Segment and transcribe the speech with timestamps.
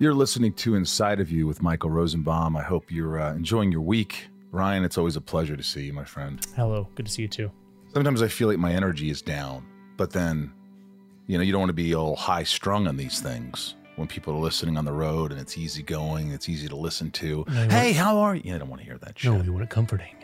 [0.00, 2.56] You're listening to Inside of You with Michael Rosenbaum.
[2.56, 4.28] I hope you're uh, enjoying your week.
[4.50, 6.40] Ryan, it's always a pleasure to see you, my friend.
[6.56, 7.50] Hello, good to see you too.
[7.92, 9.62] Sometimes I feel like my energy is down,
[9.98, 10.54] but then,
[11.26, 14.32] you know, you don't want to be all high strung on these things when people
[14.34, 17.44] are listening on the road and it's easy going, it's easy to listen to.
[17.46, 18.54] No, hey, how are you?
[18.54, 19.30] I don't want to hear that shit.
[19.30, 20.16] No, you want it comforting.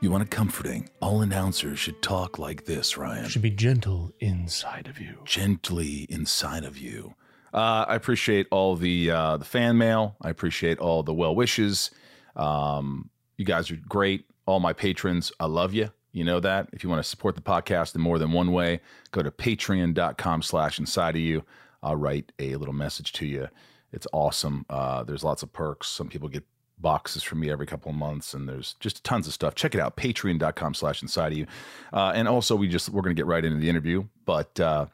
[0.00, 0.88] You want it comforting.
[1.02, 3.26] All announcers should talk like this, Ryan.
[3.26, 5.18] It should be gentle inside of you.
[5.26, 7.14] gently inside of you.
[7.52, 10.16] Uh, I appreciate all the uh, the fan mail.
[10.22, 11.90] I appreciate all the well wishes.
[12.36, 14.24] Um, you guys are great.
[14.46, 15.90] All my patrons, I love you.
[16.12, 16.68] You know that.
[16.72, 18.80] If you want to support the podcast in more than one way,
[19.12, 21.44] go to patreon.com slash inside of you.
[21.82, 23.48] I'll write a little message to you.
[23.92, 24.66] It's awesome.
[24.68, 25.88] Uh, there's lots of perks.
[25.88, 26.44] Some people get
[26.80, 29.80] boxes from me every couple of months and there's just tons of stuff check it
[29.80, 31.46] out patreon.com slash inside of you
[31.92, 34.86] uh, and also we just we're going to get right into the interview but uh,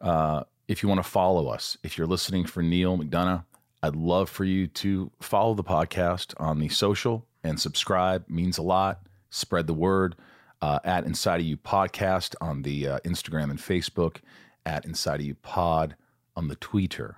[0.00, 3.44] uh, if you want to follow us, if you're listening for Neal McDonough,
[3.82, 8.24] I'd love for you to follow the podcast on the social and subscribe.
[8.28, 9.06] Means a lot.
[9.28, 10.16] Spread the word
[10.62, 14.18] uh, at Inside of You Podcast on the uh, Instagram and Facebook,
[14.64, 15.96] at Inside of You Pod
[16.34, 17.16] on the Twitter.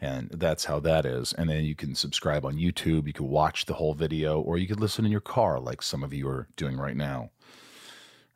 [0.00, 1.32] And that's how that is.
[1.32, 3.06] And then you can subscribe on YouTube.
[3.06, 6.04] You can watch the whole video, or you could listen in your car, like some
[6.04, 7.30] of you are doing right now.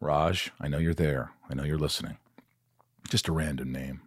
[0.00, 1.32] Raj, I know you're there.
[1.50, 2.16] I know you're listening.
[3.08, 4.00] Just a random name.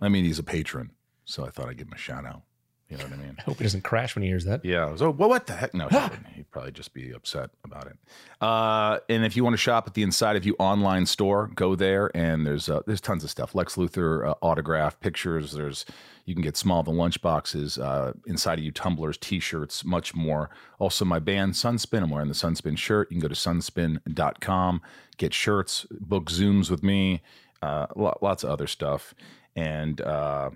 [0.00, 0.90] I mean, he's a patron,
[1.24, 2.42] so I thought I'd give him a shout out.
[2.88, 3.36] You know what I mean?
[3.38, 4.64] I hope he doesn't crash when he hears that.
[4.64, 4.96] Yeah.
[4.98, 5.74] Oh, well, what the heck?
[5.74, 6.26] No, he wouldn't.
[6.28, 7.98] he'd probably just be upset about it.
[8.40, 11.74] Uh, and if you want to shop at the Inside of You online store, go
[11.74, 13.54] there, and there's uh, there's tons of stuff.
[13.54, 15.52] Lex Luthor uh, autograph pictures.
[15.52, 15.84] There's
[16.24, 20.48] you can get small the lunch boxes, uh, Inside of You tumblers, T-shirts, much more.
[20.78, 22.02] Also, my band Sunspin.
[22.02, 23.10] I'm wearing the Sunspin shirt.
[23.10, 24.82] You can go to sunspin.com,
[25.16, 27.22] get shirts, book Zooms with me,
[27.62, 29.14] uh, lo- lots of other stuff,
[29.58, 30.50] and uh,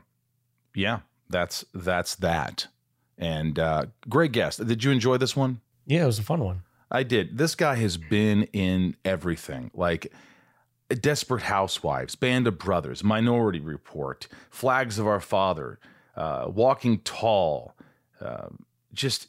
[0.74, 2.68] yeah, that's that's that.
[3.18, 4.64] And uh, great guest.
[4.64, 5.60] Did you enjoy this one?
[5.86, 6.62] Yeah, it was a fun one.
[6.90, 7.36] I did.
[7.38, 10.12] This guy has been in everything, like
[10.88, 15.78] Desperate Housewives, Band of Brothers, Minority Report, Flags of Our Father,
[16.16, 17.74] uh, Walking Tall,
[18.20, 18.48] uh,
[18.92, 19.28] just.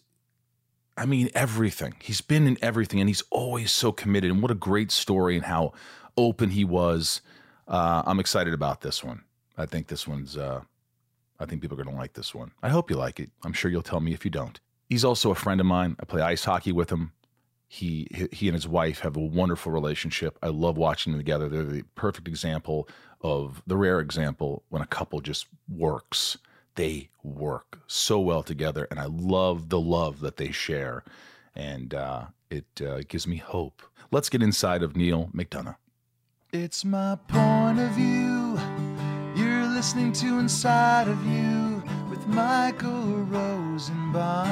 [0.96, 1.96] I mean, everything.
[2.04, 4.30] He's been in everything, and he's always so committed.
[4.30, 5.74] And what a great story, and how
[6.16, 7.22] open he was.
[7.68, 9.24] Uh, I'm excited about this one.
[9.58, 10.38] I think this one's.
[10.38, 10.62] Uh,
[11.40, 12.52] I think people are going to like this one.
[12.62, 13.30] I hope you like it.
[13.44, 14.60] I'm sure you'll tell me if you don't.
[14.90, 15.96] He's also a friend of mine.
[16.00, 17.12] I play ice hockey with him.
[17.68, 20.38] He he and his wife have a wonderful relationship.
[20.44, 21.50] I love watching them together.
[21.50, 22.88] They're the perfect example
[23.22, 26.38] of the rare example when a couple just works.
[26.76, 31.04] They work so well together, and I love the love that they share,
[31.56, 33.82] and uh, it uh, gives me hope.
[34.12, 35.78] Let's get inside of Neal McDonough.
[36.52, 38.60] It's my point of view.
[39.84, 44.48] Listening to Inside of You with Michael Rosenbaum.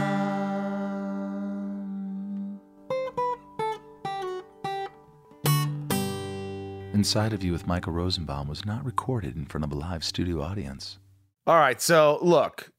[6.94, 10.42] Inside of You with Michael Rosenbaum was not recorded in front of a live studio
[10.42, 11.00] audience.
[11.48, 12.70] All right, so look,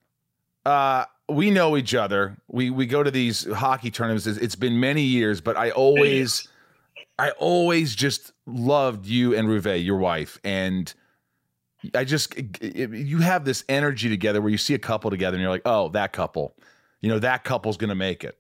[0.67, 2.37] uh, we know each other.
[2.49, 4.27] We we go to these hockey tournaments.
[4.27, 6.47] It's- it's been many years, but I always,
[7.19, 10.93] I always just loved you and Ruvé, your wife, and
[11.95, 15.51] I just you have this energy together where you see a couple together and you're
[15.51, 16.55] like, oh, that couple,
[17.01, 18.39] you know, that couple's gonna make it.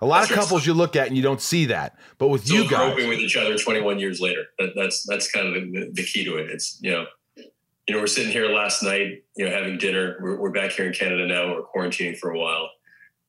[0.00, 2.48] A lot of That's couples you look at and you don't see that, but with
[2.50, 4.44] you guys, groping with each other 21 years later.
[4.58, 6.50] That, that's that's kind of the, the key to it.
[6.50, 7.06] It's you know,
[7.36, 10.18] you know, we're sitting here last night, you know, having dinner.
[10.20, 11.54] We're, we're back here in Canada now.
[11.54, 12.68] We're quarantining for a while,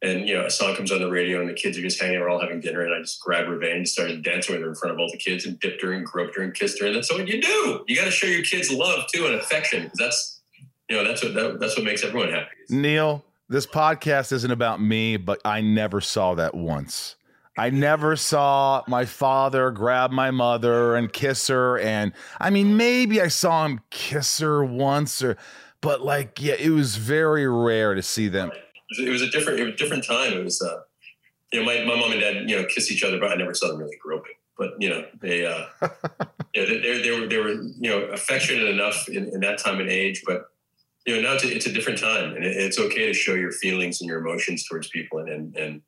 [0.01, 2.22] and you know, a song comes on the radio, and the kids are just hanging.
[2.22, 4.94] All having dinner, and I just grabbed Ruvé and started dancing with her in front
[4.94, 6.88] of all the kids, and dipped her and groped her and kissed her.
[6.88, 7.83] And that's what you do.
[7.88, 9.83] You got to show your kids love too and affection.
[9.89, 10.41] 'cause That's
[10.89, 12.51] you know, that's what that, that's what makes everyone happy.
[12.69, 17.16] Neal, this podcast isn't about me, but I never saw that once.
[17.57, 21.79] I never saw my father grab my mother and kiss her.
[21.79, 25.38] And I mean, maybe I saw him kiss her once or,
[25.79, 28.51] but like, yeah, it was very rare to see them.
[28.89, 30.33] It was- a different it was a different time.
[30.33, 30.81] It was uh,
[31.51, 33.53] you know my, my mom and dad you know kiss each other, but I never
[33.53, 34.33] saw them really groping.
[34.57, 35.65] But you know they uh,
[36.53, 39.79] yeah they, they, they were they were you know affectionate enough in, in that time
[39.79, 40.45] and age, but
[41.05, 43.33] you know now it's a, it's a different time, and it, it's okay to show
[43.33, 45.81] your feelings and your emotions towards people, and and, and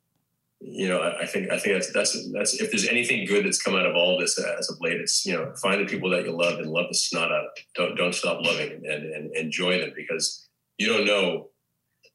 [0.60, 3.62] you know I, I think I think that's that's that's if there's anything good that's
[3.62, 6.26] come out of all this as of late, it's you know find the people that
[6.26, 9.80] you love and love the snot out Don't don't stop loving and, and, and enjoy
[9.80, 10.48] them because
[10.78, 11.50] you don't know,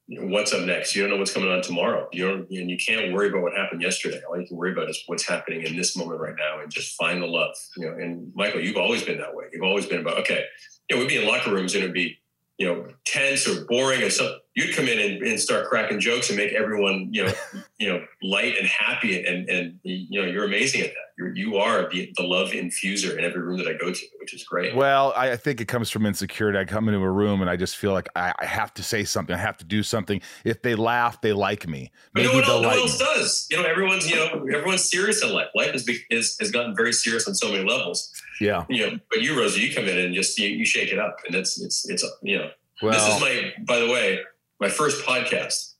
[0.09, 0.95] what's up next.
[0.95, 2.09] You don't know what's coming on tomorrow.
[2.13, 4.21] You don't, and you can't worry about what happened yesterday.
[4.29, 6.97] All you can worry about is what's happening in this moment right now, and just
[6.97, 7.55] find the love.
[7.77, 9.45] You know, and Michael, you've always been that way.
[9.53, 10.45] You've always been about okay.
[10.91, 12.19] You know, we'd be in locker rooms and it'd be
[12.59, 16.29] you know tense or boring or something, you'd come in and, and, start cracking jokes
[16.29, 17.33] and make everyone, you know,
[17.79, 19.25] you know, light and happy.
[19.25, 20.95] And, and, you know, you're amazing at that.
[21.17, 24.35] You're, you are the, the love infuser in every room that I go to, which
[24.35, 24.75] is great.
[24.75, 26.59] Well, I think it comes from insecurity.
[26.59, 29.05] I come into a room and I just feel like I, I have to say
[29.05, 29.35] something.
[29.35, 30.21] I have to do something.
[30.45, 31.91] If they laugh, they like me.
[32.15, 33.47] Maybe but no one, else, no one else does.
[33.51, 35.49] You know, everyone's, you know, everyone's serious in life.
[35.55, 38.13] Life is, is, has gotten very serious on so many levels.
[38.41, 38.65] Yeah.
[38.69, 41.17] You know, but you, Rosie, you come in and just, you, you shake it up
[41.27, 42.51] and it's, it's, it's, you know,
[42.83, 44.21] well, this is my, by the way,
[44.63, 45.75] my first podcast.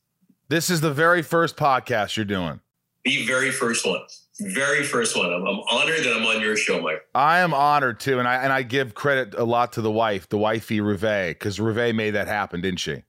[0.49, 2.59] This is the very first podcast you're doing.
[3.05, 4.01] The very first one.
[4.41, 5.31] Very first one.
[5.31, 7.01] I'm, I'm honored that I'm on your show, Mike.
[7.15, 10.27] I am honored too, and I and I give credit a lot to the wife,
[10.27, 13.03] the wifey Ruvé, because Ruvé made that happen, didn't she?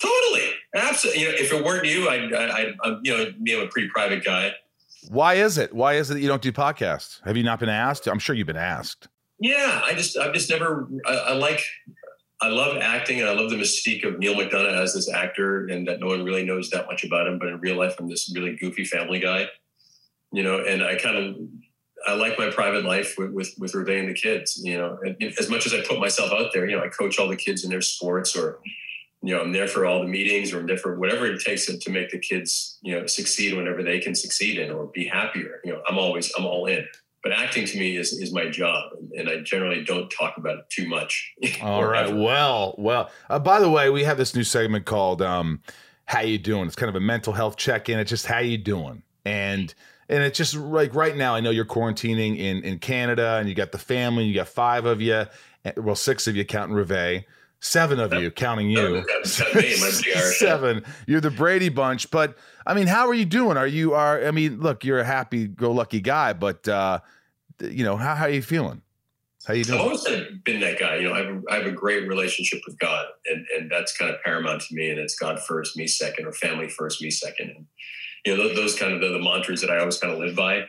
[0.00, 1.22] Totally, absolutely.
[1.22, 3.88] You know, if it weren't you, I, I, I, you know, me, I'm a pretty
[3.88, 4.52] private guy.
[5.08, 5.74] Why is it?
[5.74, 7.20] Why is it that you don't do podcasts?
[7.24, 8.06] Have you not been asked?
[8.06, 9.08] I'm sure you've been asked.
[9.40, 10.88] Yeah, I just, I've just never.
[11.06, 11.62] I, I like,
[12.40, 15.86] I love acting and I love the mystique of Neal McDonough as this actor and
[15.88, 17.38] that no one really knows that much about him.
[17.38, 19.46] But in real life, I'm this really goofy family guy,
[20.32, 21.36] you know, and I kind of,
[22.06, 25.16] I like my private life with, with, with Ruvé and the kids, you know, and
[25.38, 27.64] as much as I put myself out there, you know, I coach all the kids
[27.64, 28.60] in their sports or,
[29.20, 31.66] you know, I'm there for all the meetings or I'm there for whatever it takes
[31.66, 35.06] to, to make the kids, you know, succeed whenever they can succeed in or be
[35.06, 35.60] happier.
[35.64, 36.86] You know, I'm always, I'm all in
[37.28, 40.70] but acting to me is, is my job and i generally don't talk about it
[40.70, 41.34] too much.
[41.62, 45.60] All right well well uh, by the way we have this new segment called um,
[46.06, 46.66] how you doing?
[46.66, 47.98] It's kind of a mental health check-in.
[47.98, 49.02] It's just how you doing?
[49.26, 49.74] And
[50.08, 53.54] and it's just like right now i know you're quarantining in in canada and you
[53.54, 55.24] got the family you got five of you
[55.76, 57.24] well six of you counting Ruvé
[57.60, 59.04] seven of you counting you.
[59.24, 60.84] seven.
[61.06, 62.36] You're the brady bunch but
[62.66, 63.56] i mean how are you doing?
[63.56, 67.00] Are you are i mean look you're a happy go lucky guy but uh
[67.60, 68.82] you know how, how are you feeling
[69.46, 70.04] how you doing i've always
[70.44, 73.06] been that guy you know I have, a, I have a great relationship with god
[73.26, 76.32] and and that's kind of paramount to me and it's god first me second or
[76.32, 77.66] family first me second and
[78.24, 80.64] you know those, kind of the, the mantras that i always kind of live by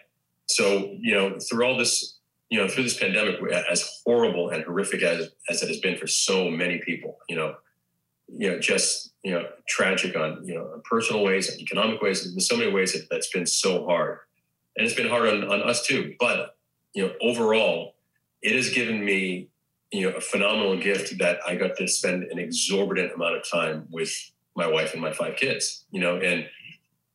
[0.47, 2.19] so you know through all this
[2.49, 3.39] you know, through this pandemic,
[3.69, 7.55] as horrible and horrific as, as it has been for so many people, you know,
[8.27, 12.25] you know, just, you know, tragic on, you know, personal ways and economic ways.
[12.25, 14.19] In so many ways that, that's been so hard.
[14.75, 16.15] And it's been hard on, on us too.
[16.19, 16.55] But,
[16.93, 17.95] you know, overall,
[18.41, 19.49] it has given me,
[19.91, 23.87] you know, a phenomenal gift that I got to spend an exorbitant amount of time
[23.89, 24.11] with
[24.55, 26.47] my wife and my five kids, you know, and,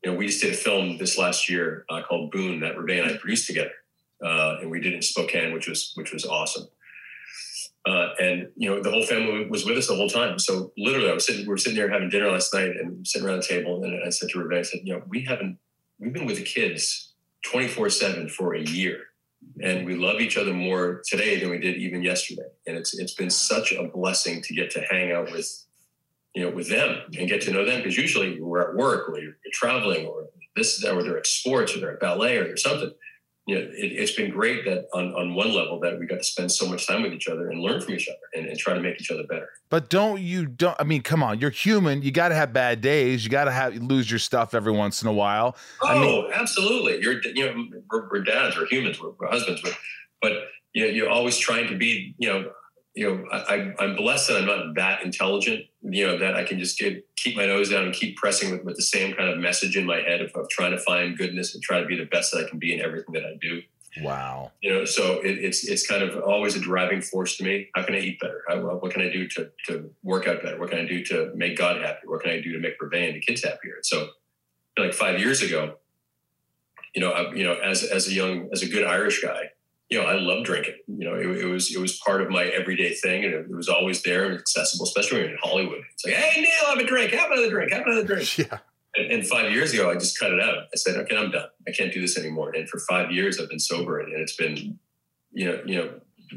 [0.02, 3.00] you know, we just did a film this last year uh, called Boon that Ruvé
[3.02, 3.72] and I produced together
[4.24, 6.66] uh, and we did it in Spokane, which was which was awesome.
[7.86, 10.38] Uh, and you know the whole family was with us the whole time.
[10.38, 13.28] So literally, I was sitting, we were sitting there having dinner last night, and sitting
[13.28, 15.58] around the table, and I said to Rebecca, I said, you know, we haven't
[15.98, 17.12] we've been with the kids
[17.44, 19.00] twenty four seven for a year,
[19.62, 22.48] and we love each other more today than we did even yesterday.
[22.66, 25.64] And it's it's been such a blessing to get to hang out with
[26.34, 29.18] you know with them and get to know them because usually we're at work or
[29.18, 30.26] you're, traveling or
[30.56, 32.90] this or they're at sports or they're at ballet or something
[33.46, 36.24] you know, it, has been great that on, on one level that we got to
[36.24, 38.72] spend so much time with each other and learn from each other and, and try
[38.72, 39.50] to make each other better.
[39.68, 42.00] But don't you don't I mean, come on, you're human.
[42.00, 43.22] You got to have bad days.
[43.22, 45.56] You got to have lose your stuff every once in a while.
[45.82, 47.02] Oh, I mean, absolutely.
[47.02, 49.76] You're you know we're, we're dads, we're humans, we're, we're husbands, but
[50.22, 50.32] but
[50.72, 52.50] you know, you're always trying to be you know
[52.94, 56.60] you know, I, I'm blessed that I'm not that intelligent, you know, that I can
[56.60, 59.38] just get, keep my nose down and keep pressing with, with the same kind of
[59.38, 62.04] message in my head of, of, trying to find goodness and try to be the
[62.04, 63.62] best that I can be in everything that I do.
[64.00, 64.52] Wow.
[64.60, 67.68] You know, so it, it's, it's kind of always a driving force to me.
[67.74, 68.42] How can I eat better?
[68.48, 70.58] How, what can I do to, to work out better?
[70.58, 72.06] What can I do to make God happy?
[72.06, 73.78] What can I do to make Ruvé and the kids happier?
[73.82, 74.10] So
[74.78, 75.76] like five years ago,
[76.94, 79.50] you know, I, you know, as, as a young, as a good Irish guy,
[79.94, 80.74] you know, I love drinking.
[80.88, 83.54] You know, it, it, was it was part of my everyday thing, and it, it
[83.54, 85.82] was always there and accessible, especially in Hollywood.
[85.92, 88.28] It's like, hey, Neal, have a drink, have another drink, have another drink.
[88.38, 88.58] Yeah.
[88.96, 90.54] And, and, five years ago, I just cut it out.
[90.72, 91.46] I said, okay, I'm done.
[91.66, 92.52] I can't do this anymore.
[92.54, 94.78] And for five years, I've been sober, and, and it's been,
[95.32, 95.90] you know, you know,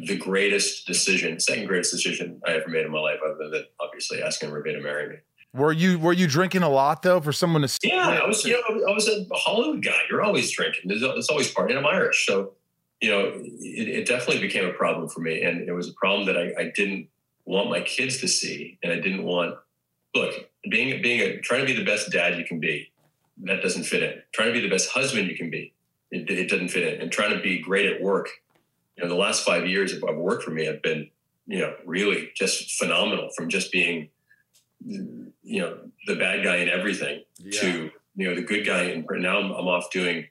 [0.06, 4.22] the greatest decision, second greatest decision I ever made in my life, other than obviously
[4.22, 5.16] asking Ruvé to marry me.
[5.54, 7.80] Were you were you drinking a lot though for someone to?
[7.82, 8.44] Yeah, I was.
[8.46, 10.00] You know, I was a Hollywood guy.
[10.10, 10.82] You're always drinking.
[10.86, 11.78] There's, there's always partying.
[11.78, 12.54] I'm Irish, so
[13.02, 15.44] you know, it, it, definitely became a problem for me.
[15.44, 17.10] And it was a problem that I, I, didn't
[17.46, 18.80] want my kids to see.
[18.82, 19.56] And I didn't want,
[20.16, 20.34] look,
[20.70, 22.92] being, being a, trying to be the best dad you can be,
[23.44, 24.22] that doesn't fit in.
[24.34, 25.74] Trying to be the best husband you can be,
[26.12, 27.02] it, it doesn't fit in.
[27.02, 28.30] And trying to be great at work,
[28.96, 31.10] you know, the last five years of, of work for me have been,
[31.46, 34.10] you know, really just phenomenal from just being,
[34.84, 35.78] you know,
[36.08, 37.62] the bad guy in everything yeah.
[37.62, 38.84] to, you know, the good guy.
[38.84, 40.28] And now I'm, I'm off doing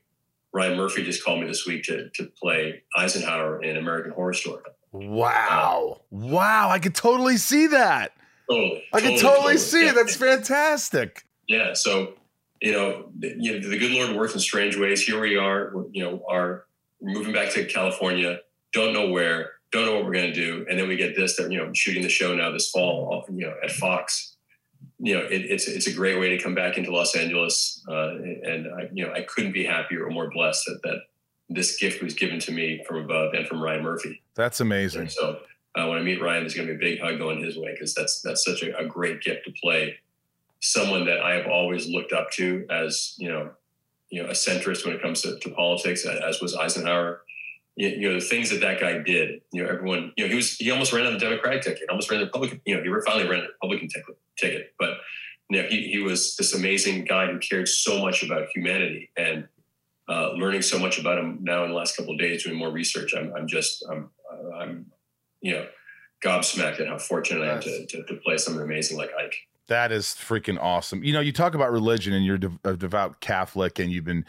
[0.56, 4.62] Ryan Murphy just called me this week to to play Eisenhower in American Horror Story.
[4.90, 6.00] Wow.
[6.10, 6.70] Um, wow.
[6.70, 8.12] I could totally see that.
[8.48, 8.82] totally.
[8.94, 9.90] I can totally, see yeah.
[9.90, 9.94] it.
[9.94, 11.26] That's fantastic.
[11.46, 11.74] Yeah.
[11.74, 12.14] So,
[12.62, 15.02] you know, the, you know, the good Lord works in strange ways.
[15.02, 16.64] Here we are, you know, are
[17.02, 18.38] moving back to California,
[18.72, 20.64] don't know where, don't know what we're going to do.
[20.70, 23.46] And then we get this, that, you know, shooting the show now this fall, you
[23.46, 24.35] know, at Fox.
[24.98, 28.14] You know, it, it's it's a great way to come back into Los Angeles, uh,
[28.14, 30.98] and I, you know, I couldn't be happier or more blessed that that
[31.48, 34.22] this gift was given to me from above and from Ryan Murphy.
[34.34, 35.02] That's amazing.
[35.02, 35.40] And so
[35.76, 37.72] uh, when I meet Ryan, there's going to be a big hug going his way
[37.72, 39.96] because that's that's such a, a, great gift to play
[40.60, 43.50] someone that I have always looked up to as you know,
[44.10, 47.22] you know, a centrist when it comes to, to politics, as was Eisenhower.
[47.76, 49.42] You, you, know, the things that that guy did.
[49.52, 50.12] You know, everyone.
[50.16, 52.60] You know, he was he almost ran on the Democratic ticket, almost ran the Republican.
[52.64, 54.18] You know, he finally ran the Republican ticket.
[54.38, 54.98] ticket but
[55.50, 59.48] you know, he he was this amazing guy who cared so much about humanity and.
[60.08, 62.70] Uh, learning so much about him now in the last couple of days, doing more
[62.70, 63.12] research.
[63.12, 64.08] I'm, I'm just, I'm,
[64.54, 64.86] I'm,
[65.40, 65.66] you know,
[66.24, 69.34] gobsmacked at how fortunate I am to, to, to play someone amazing like Ike.
[69.68, 71.02] That is freaking awesome.
[71.02, 74.24] You know, you talk about religion and you're a devout Catholic and you've been,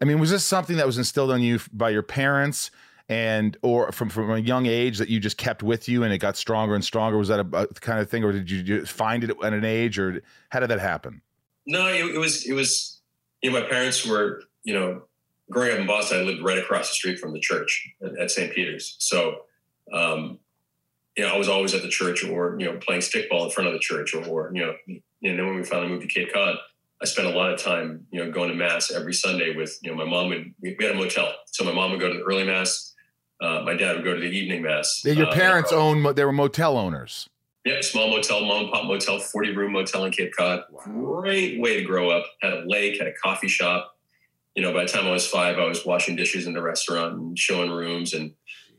[0.00, 2.70] I mean, was this something that was instilled on you by your parents
[3.08, 6.18] and, or from, from a young age that you just kept with you and it
[6.18, 7.16] got stronger and stronger?
[7.16, 9.98] Was that a, a kind of thing or did you find it at an age
[9.98, 11.22] or how did that happen?
[11.66, 13.00] No, it, it was, it was,
[13.42, 15.02] you know, my parents were, you know,
[15.50, 18.30] growing up in Boston, I lived right across the street from the church at, at
[18.30, 18.52] St.
[18.52, 18.96] Peter's.
[18.98, 19.42] So,
[19.92, 20.38] um,
[21.16, 23.66] you know, I was always at the church or, you know, playing stickball in front
[23.66, 26.32] of the church or, or you know, and then when we finally moved to Cape
[26.32, 26.56] Cod,
[27.00, 29.90] I spent a lot of time, you know, going to mass every Sunday with, you
[29.90, 31.32] know, my mom would, we had a motel.
[31.46, 32.87] So my mom would go to the early mass.
[33.40, 35.02] Uh, my dad would go to the evening mass.
[35.04, 37.28] Your uh, parents own, they were motel owners.
[37.64, 40.64] Yeah, small motel, mom and pop motel, 40 room motel in Cape Cod.
[40.70, 41.20] Wow.
[41.20, 42.24] Great way to grow up.
[42.40, 43.96] Had a lake, had a coffee shop.
[44.54, 47.14] You know, by the time I was five, I was washing dishes in the restaurant
[47.14, 48.32] and showing rooms and,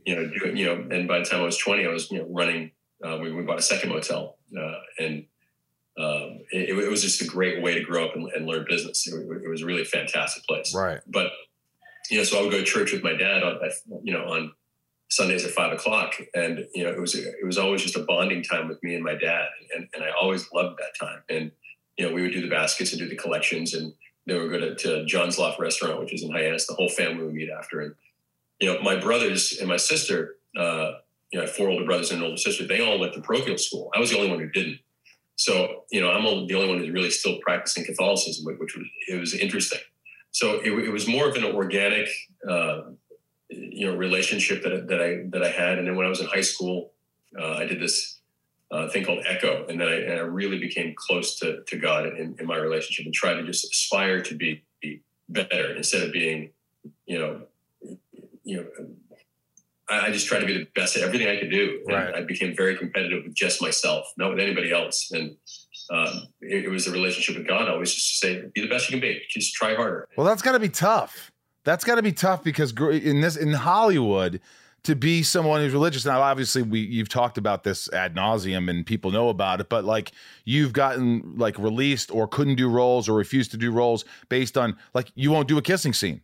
[0.05, 2.19] you know, doing, you know, and by the time I was 20, I was, you
[2.19, 2.71] know, running,
[3.05, 5.25] uh, we, we bought a second motel uh, and
[5.99, 9.05] um, it, it, was just a great way to grow up and, and learn business.
[9.05, 10.73] It, it, was a really fantastic place.
[10.73, 11.01] Right.
[11.05, 11.31] But,
[12.09, 13.59] you know, so I would go to church with my dad on,
[14.03, 14.51] you know, on
[15.09, 16.15] Sundays at five o'clock.
[16.33, 19.03] And, you know, it was, it was always just a bonding time with me and
[19.03, 19.47] my dad.
[19.75, 21.21] And, and I always loved that time.
[21.29, 21.51] And,
[21.97, 23.93] you know, we would do the baskets and do the collections and
[24.25, 26.67] then we would go to, to John's Loft restaurant, which is in Hyannis.
[26.67, 27.81] The whole family would meet after.
[27.81, 27.95] And,
[28.59, 30.91] you know, my brothers and my sister, uh,
[31.31, 32.67] you know, four older brothers and an older sister.
[32.67, 33.91] They all went to parochial school.
[33.95, 34.79] I was the only one who didn't.
[35.35, 39.19] So, you know, I'm the only one who's really still practicing Catholicism, which was it
[39.19, 39.79] was interesting.
[40.31, 42.07] So it, it was more of an organic,
[42.47, 42.81] uh,
[43.49, 45.79] you know, relationship that that I that I had.
[45.79, 46.91] And then when I was in high school,
[47.39, 48.19] uh, I did this
[48.71, 52.05] uh, thing called Echo, and then I, and I, really became close to to God
[52.05, 56.13] in, in my relationship and tried to just aspire to be, be better instead of
[56.13, 56.51] being,
[57.07, 57.41] you know,
[58.43, 58.65] you know
[59.89, 61.81] I just tried to be the best at everything I could do.
[61.87, 62.15] And right.
[62.15, 65.09] I became very competitive with just myself, not with anybody else.
[65.11, 65.35] And
[65.91, 67.67] um, it, it, was a relationship with God.
[67.67, 69.21] I always just say, be the best you can be.
[69.29, 70.07] Just try harder.
[70.17, 71.31] Well, that's got to be tough.
[71.63, 74.39] That's got to be tough because in this in Hollywood,
[74.83, 78.85] to be someone who's religious now, obviously we you've talked about this ad nauseum and
[78.85, 80.11] people know about it, but like
[80.45, 84.77] you've gotten like released or couldn't do roles or refused to do roles based on
[84.93, 86.21] like you won't do a kissing scene,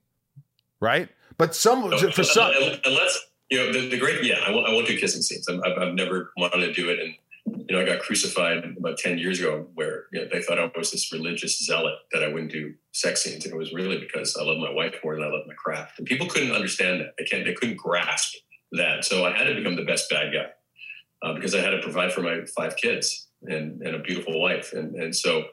[0.79, 1.09] right?
[1.37, 2.51] But some no, for some
[2.85, 3.19] unless
[3.49, 5.47] you know, the, the great, yeah, I won't, I won't do kissing scenes.
[5.47, 6.99] I've, I've never wanted to do it.
[6.99, 7.13] And,
[7.45, 10.71] you know, I got crucified about 10 years ago where you know, they thought I
[10.75, 13.45] was this religious zealot that I wouldn't do sex scenes.
[13.45, 15.99] And it was really because I love my wife more than I love my craft.
[15.99, 17.13] And people couldn't understand that.
[17.17, 18.35] They can't, they couldn't grasp
[18.73, 19.05] that.
[19.05, 22.13] So I had to become the best bad guy uh, because I had to provide
[22.13, 24.73] for my five kids and, and a beautiful wife.
[24.73, 25.45] And, and so,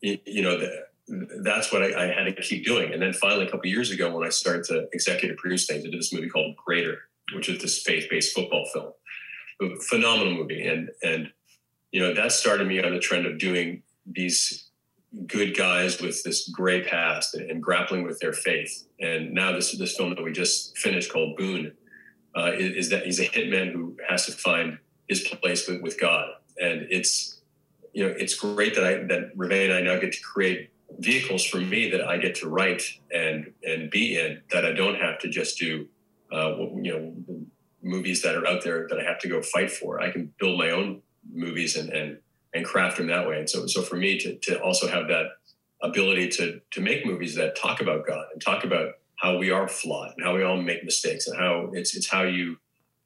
[0.00, 0.86] you know, the,
[1.42, 2.92] that's what I, I, had to keep doing.
[2.92, 5.90] And then finally, a couple years ago, when I started to executive produce things, I
[5.90, 6.98] did this movie called Greater,
[7.34, 8.92] which is this faith-based football film.
[9.88, 11.30] Phenomenal movie, and and
[11.90, 14.70] you know that started me on the trend of doing these
[15.26, 18.86] good guys with this gray past and, and grappling with their faith.
[19.00, 21.72] And now this this film that we just finished called Boon
[22.36, 25.98] uh, is, is, that he's a hitman who has to find his place with, with
[25.98, 26.28] God,
[26.60, 27.40] and it's
[27.94, 31.44] you know it's great that I that Ruvé and I now get to create vehicles
[31.46, 35.18] for me that I get to write and and be in that I don't have
[35.20, 35.88] to just do
[36.32, 37.44] uh, you know,
[37.86, 40.00] movies that are out there that I have to go fight for.
[40.00, 41.02] I can build my own
[41.32, 42.18] movies and and
[42.54, 43.38] and craft them that way.
[43.38, 45.26] And so so for me to to also have that
[45.82, 49.68] ability to to make movies that talk about God and talk about how we are
[49.68, 52.56] flawed and how we all make mistakes and how it's it's how you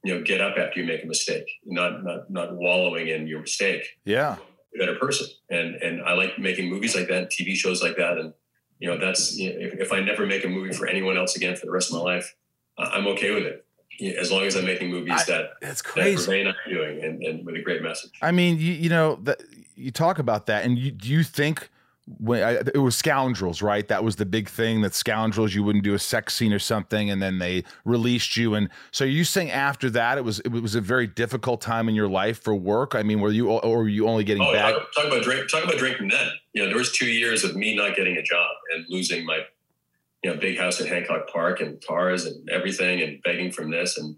[0.02, 3.40] you know get up after you make a mistake, not not not wallowing in your
[3.40, 3.98] mistake.
[4.04, 4.36] Yeah,
[4.74, 5.28] a better person.
[5.50, 8.32] And and I like making movies like that, TV shows like that, and
[8.78, 11.36] you know that's you know, if, if I never make a movie for anyone else
[11.36, 12.34] again for the rest of my life,
[12.78, 13.66] I'm okay with it.
[14.00, 16.42] As long as I'm making movies I, that that's crazy.
[16.42, 18.12] That I'm doing and, and with a great message.
[18.22, 19.42] I mean, you, you know, that
[19.76, 21.70] you talk about that, and you, do you think
[22.18, 23.86] when I, it was Scoundrels, right?
[23.88, 24.80] That was the big thing.
[24.82, 28.54] That Scoundrels, you wouldn't do a sex scene or something, and then they released you.
[28.54, 31.94] And so, you saying after that, it was it was a very difficult time in
[31.94, 32.94] your life for work.
[32.94, 34.74] I mean, were you or were you only getting oh, back?
[34.74, 35.50] Talk, talk about drink.
[35.50, 36.30] Talk about drinking then.
[36.52, 39.40] You know, there was two years of me not getting a job and losing my,
[40.22, 43.98] you know, big house in Hancock Park and cars and everything, and begging from this
[43.98, 44.16] and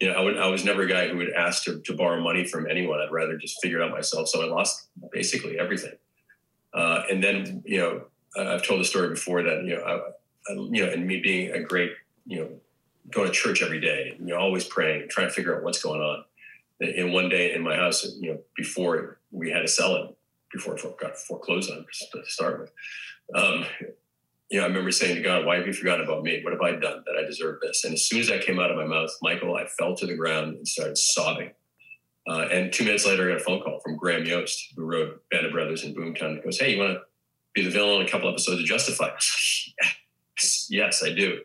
[0.00, 2.20] you know, I, would, I was never a guy who would ask to, to borrow
[2.22, 3.00] money from anyone.
[3.00, 4.28] I'd rather just figure it out myself.
[4.28, 5.94] So I lost basically everything.
[6.72, 8.02] Uh, and then, you know,
[8.36, 11.50] I've told the story before that, you know, I, I, you know, and me being
[11.50, 11.92] a great,
[12.26, 12.50] you know,
[13.10, 16.00] going to church every day, you know, always praying, trying to figure out what's going
[16.00, 16.24] on.
[16.80, 20.16] And one day in my house, you know, before we had to sell it,
[20.52, 22.72] before it got foreclosed on to start with,
[23.34, 23.64] um,
[24.50, 26.40] you know, I remember saying to God, why have you forgotten about me?
[26.42, 27.84] What have I done that I deserve this?
[27.84, 30.16] And as soon as that came out of my mouth, Michael, I fell to the
[30.16, 31.50] ground and started sobbing.
[32.26, 35.22] Uh, and two minutes later, I got a phone call from Graham Yost, who wrote
[35.30, 36.36] Band of Brothers and Boomtown.
[36.36, 37.00] He goes, Hey, you want to
[37.54, 39.12] be the villain in a couple episodes of Justified?
[40.38, 41.40] yes, yes, I do.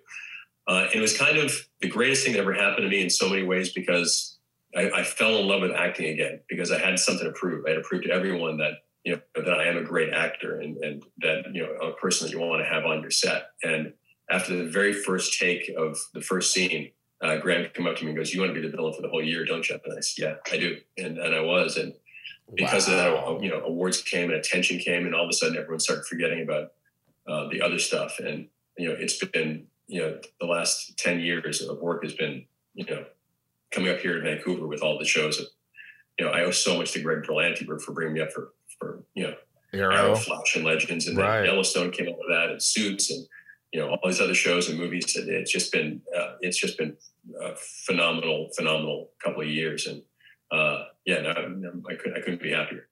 [0.68, 3.10] Uh, and it was kind of the greatest thing that ever happened to me in
[3.10, 4.38] so many ways because
[4.76, 7.66] I, I fell in love with acting again because I had something to prove.
[7.66, 10.60] I had to prove to everyone that you know that I am a great actor
[10.60, 13.52] and, and that you know a person that you want to have on your set.
[13.64, 13.94] And
[14.30, 16.92] after the very first take of the first scene,
[17.22, 19.02] uh, Graham came up to me and goes, "You want to be the villain for
[19.02, 21.78] the whole year, don't you?" And I said, "Yeah, I do," and and I was.
[21.78, 21.94] And
[22.56, 22.94] because wow.
[22.94, 25.80] of that, you know, awards came and attention came, and all of a sudden, everyone
[25.80, 26.72] started forgetting about
[27.28, 28.20] uh, the other stuff.
[28.20, 32.46] And you know, it's been you know the last ten years of work has been
[32.74, 33.06] you know
[33.72, 35.40] coming up here to Vancouver with all the shows.
[35.40, 35.48] Of,
[36.20, 38.54] you know, I owe so much to Greg Berlanti for, for bringing me up for
[38.84, 39.34] for you know
[39.74, 41.42] Arrow, Arrow Flash, and Legends, and right.
[41.42, 43.26] then Yellowstone came up with that, and Suits, and
[43.72, 45.16] you know all these other shows and movies.
[45.16, 46.96] And It's just been uh, it's just been
[47.42, 50.02] a phenomenal, phenomenal couple of years, and
[50.52, 52.88] uh, yeah, no, I couldn't I couldn't be happier.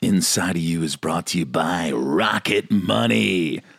[0.00, 3.62] Inside of You is brought to you by Rocket Money.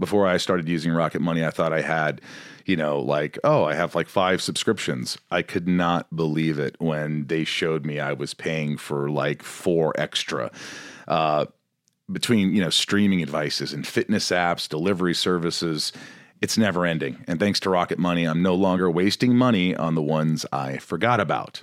[0.00, 2.20] before I started using Rocket Money, I thought I had,
[2.64, 5.18] you know, like, oh, I have like five subscriptions.
[5.30, 9.92] I could not believe it when they showed me I was paying for like four
[9.96, 10.50] extra.
[11.06, 11.46] Uh,
[12.10, 15.92] between, you know, streaming devices and fitness apps, delivery services,
[16.40, 17.22] it's never ending.
[17.28, 21.20] And thanks to Rocket Money, I'm no longer wasting money on the ones I forgot
[21.20, 21.62] about.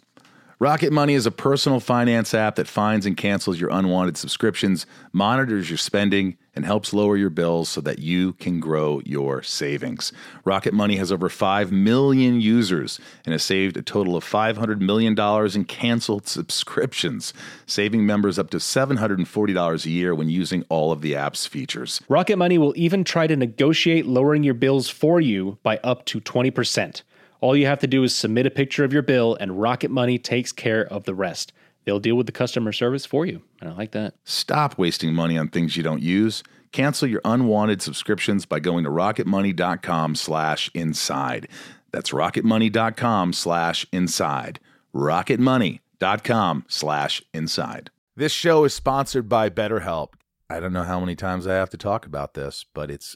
[0.59, 5.69] Rocket Money is a personal finance app that finds and cancels your unwanted subscriptions, monitors
[5.69, 10.11] your spending, and helps lower your bills so that you can grow your savings.
[10.43, 15.15] Rocket Money has over 5 million users and has saved a total of $500 million
[15.55, 17.31] in canceled subscriptions,
[17.67, 22.01] saving members up to $740 a year when using all of the app's features.
[22.09, 26.19] Rocket Money will even try to negotiate lowering your bills for you by up to
[26.19, 27.03] 20%.
[27.39, 30.17] All you have to do is submit a picture of your bill, and Rocket Money
[30.17, 31.53] takes care of the rest.
[31.87, 33.43] They'll deal with the customer service for you.
[33.61, 34.15] And I like that.
[34.25, 36.43] Stop wasting money on things you don't use.
[36.73, 41.47] Cancel your unwanted subscriptions by going to rocketmoney.com slash inside.
[41.93, 44.59] That's rocketmoney.com slash inside.
[44.93, 47.89] rocketmoney.com slash inside.
[48.17, 50.09] This show is sponsored by BetterHelp.
[50.49, 53.15] I don't know how many times I have to talk about this, but it's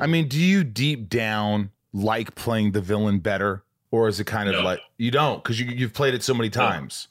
[0.00, 4.48] I mean, do you deep down like playing the villain better, or is it kind
[4.48, 4.62] of No.
[4.62, 7.08] like you don't because you you've played it so many times?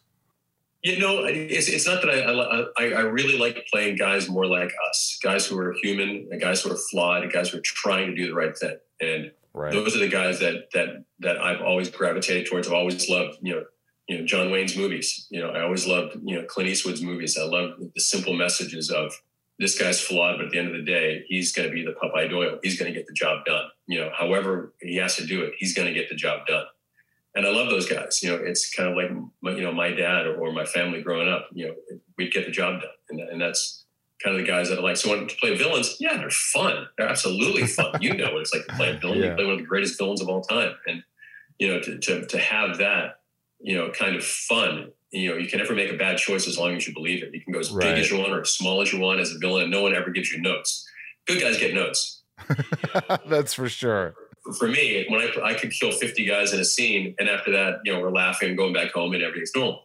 [0.84, 4.72] You know, it's, it's not that I, I I really like playing guys more like
[4.90, 8.08] us, guys who are human, and guys who are flawed, and guys who are trying
[8.08, 8.78] to do the right thing.
[9.02, 9.72] And Right.
[9.72, 12.68] those are the guys that that that I've always gravitated towards.
[12.68, 13.64] I've always loved, you know,
[14.08, 15.26] you know John Wayne's movies.
[15.32, 17.36] You know, I always loved, you know, Clint Eastwood's movies.
[17.38, 19.14] I love the simple messages of
[19.58, 21.94] this guy's flawed, but at the end of the day, he's going to be the
[21.94, 22.60] Popeye Doyle.
[22.62, 23.66] He's going to get the job done.
[23.88, 26.66] You know, however he has to do it, he's going to get the job done.
[27.36, 28.22] And I love those guys.
[28.24, 31.02] You know, it's kind of like my, you know my dad or, or my family
[31.02, 31.50] growing up.
[31.54, 31.76] You know,
[32.18, 33.86] we'd get the job done, and, and that's
[34.24, 34.98] kind of the guys that I like.
[34.98, 36.88] So when to play villains, yeah, they're fun.
[36.98, 38.02] They're absolutely fun.
[38.02, 39.20] you know what it's like to play a villain.
[39.20, 39.30] Yeah.
[39.32, 41.04] You play one of the greatest villains of all time, and
[41.60, 43.20] you know to, to to have that
[43.60, 44.92] you know kind of fun.
[45.16, 47.34] You know, you can never make a bad choice as long as you believe it.
[47.34, 47.94] You can go as Right.
[47.96, 49.82] big as you want or as small as you want as a villain, and no
[49.82, 50.88] one ever gives you notes.
[51.26, 52.22] Good guys get notes
[53.28, 54.16] That's for sure.
[54.60, 57.80] for me, when I I could kill 50 guys in a scene, and after that,
[57.86, 59.84] you know, we're laughing and going back home and everything's normal.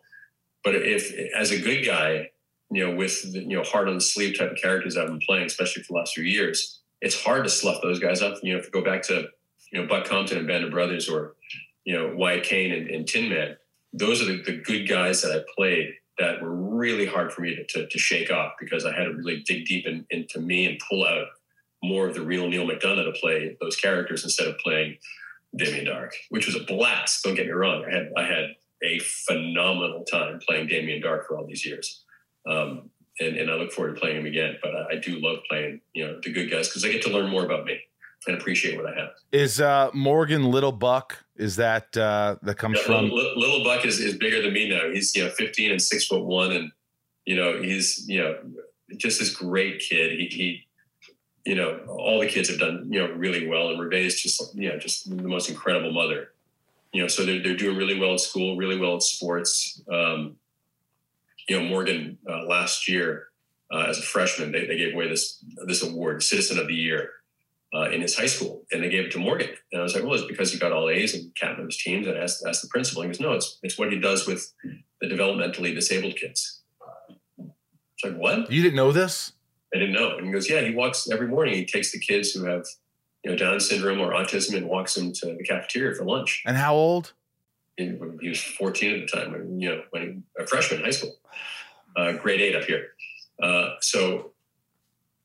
[0.64, 2.30] But if as a good guy,
[2.70, 5.20] you know, with the, you know hard on the sleeve type of characters I've been
[5.20, 8.34] playing, especially for the last few years, it's hard to slough those guys up.
[8.42, 9.28] You know, if you go back to
[9.72, 11.36] you know Buck Compton and Band of Brothers, or
[11.84, 13.56] you know Wyatt Cain and, and Tin Man,
[13.92, 17.56] those are the, the good guys that I played that were really hard for me
[17.56, 20.66] to, to, to shake off because I had to really dig deep in, into me
[20.66, 21.26] and pull out
[21.82, 24.96] more of the real Neal McDonough to play those characters instead of playing
[25.56, 27.24] Damien Darhk, which was a blast.
[27.24, 27.84] Don't get me wrong.
[27.86, 28.44] I had I had
[28.82, 32.04] a phenomenal time playing Damien Darhk for all these years.
[32.46, 34.56] Um, and, and I look forward to playing him again.
[34.62, 37.10] But I, I do love playing, you know, the good guys because I get to
[37.10, 37.80] learn more about me
[38.26, 39.10] and appreciate what I have.
[39.32, 41.24] Is uh, Morgan Little Buck?
[41.36, 43.10] Is that uh, that comes Yeah, from?
[43.10, 44.90] little, little Buck is, is bigger than me now.
[44.92, 46.72] He's you know 15 and six foot one, and
[47.24, 48.36] you know he's you know
[48.96, 50.18] just this great kid.
[50.18, 50.66] He, he
[51.44, 54.54] you know all the kids have done you know really well, and Ruvé is just
[54.54, 56.32] you know just the most incredible mother.
[56.92, 59.80] You know, so they're they're doing really well in school, really well in sports.
[59.90, 60.36] Um,
[61.48, 63.28] you know, Morgan uh, last year
[63.72, 67.12] uh, as a freshman, they, they gave away this this award, Citizen of the Year
[67.74, 69.50] uh, in his high school, and they gave it to Morgan.
[69.72, 71.76] And I was like, well, it's because he got all A's and captain of his
[71.76, 72.06] teams.
[72.06, 74.52] And I asked, asked the principal, he goes, no, it's it's what he does with
[75.00, 76.60] the developmentally disabled kids.
[77.38, 78.50] It's like, what?
[78.50, 79.32] You didn't know this?
[79.74, 80.16] I didn't know.
[80.16, 81.54] And he goes, yeah, he walks every morning.
[81.54, 82.66] He takes the kids who have,
[83.22, 86.42] you know, Down syndrome or autism and walks them to the cafeteria for lunch.
[86.46, 87.12] And how old?
[87.76, 90.90] He was 14 at the time, when, you know, when he, a freshman in high
[90.90, 91.16] school,
[91.96, 92.88] uh, grade eight up here.
[93.42, 94.29] Uh, so,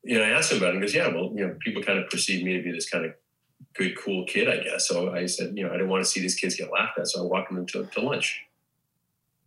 [0.06, 0.76] you know, I asked him about it.
[0.76, 2.88] And he goes, yeah, well, you know, people kind of perceive me to be this
[2.88, 3.14] kind of
[3.74, 4.88] good, cool kid, I guess.
[4.88, 7.08] So I said, you know, I didn't want to see these kids get laughed at.
[7.08, 8.42] So I walked them to, to lunch.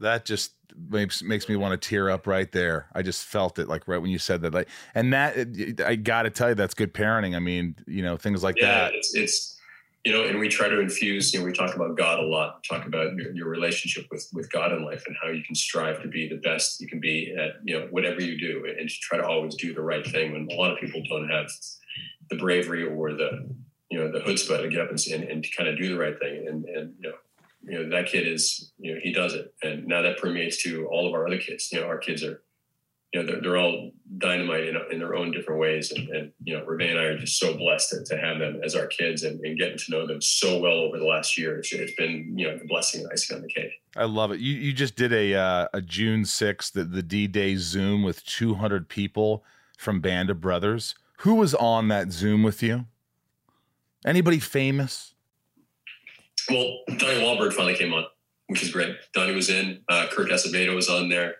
[0.01, 0.53] That just
[0.90, 2.87] makes makes me want to tear up right there.
[2.92, 4.55] I just felt it like right when you said that.
[4.55, 7.35] Like, and that I got to tell you, that's good parenting.
[7.35, 8.94] I mean, you know, things like yeah, that.
[8.94, 9.58] it's it's
[10.05, 11.33] you know, and we try to infuse.
[11.33, 12.63] You know, we talk about God a lot.
[12.65, 16.01] Talk about your, your relationship with with God in life and how you can strive
[16.03, 18.95] to be the best you can be at you know whatever you do, and to
[19.01, 20.33] try to always do the right thing.
[20.33, 21.51] When a lot of people don't have
[22.31, 23.49] the bravery or the
[23.91, 25.99] you know the chutzpah to get up and, and, and to kind of do the
[25.99, 27.17] right thing, and and you know.
[27.61, 30.87] You know that kid is, you know, he does it, and now that permeates to
[30.87, 31.71] all of our other kids.
[31.73, 32.41] You know, our kids are
[33.12, 35.90] you know, they're, they're all dynamite in, in their own different ways.
[35.92, 38.61] And, and, you know, Ruvé and I are just so blessed to, to have them
[38.62, 41.59] as our kids and, and, getting to know them so well over the last year.
[41.59, 43.73] It's, it's been, you know, the blessing and icing on the cake.
[43.97, 44.40] I love it.
[44.40, 48.88] You, you just did a, uh, a June 6th, the, the D-Day Zoom with 200
[48.88, 49.42] people
[49.79, 50.94] from Band of Brothers.
[51.21, 52.85] Who was on that Zoom with you?
[54.05, 55.14] Anybody famous?
[56.51, 58.05] Well, Donnie Wahlberg finally came on,
[58.47, 58.97] which is great.
[59.12, 59.81] Donnie was in.
[59.88, 61.37] Uh, Kirk Acevedo was on there.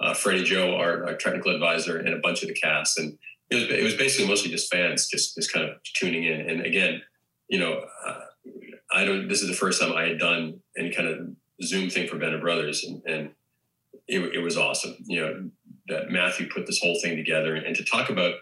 [0.00, 2.98] Uh, Freddie Joe, our, our, technical advisor, and a bunch of the cast.
[2.98, 3.18] And
[3.50, 6.48] it was, it was basically mostly just fans, just just kind of tuning in.
[6.48, 7.02] And again,
[7.48, 8.20] you know, uh,
[8.92, 9.28] I don't.
[9.28, 11.28] This is the first time I had done any kind of
[11.62, 13.30] Zoom thing for Band of Brothers, and, and
[14.08, 14.96] it, it was awesome.
[15.04, 15.50] You know,
[15.88, 18.34] that Matthew put this whole thing together, and, to talk about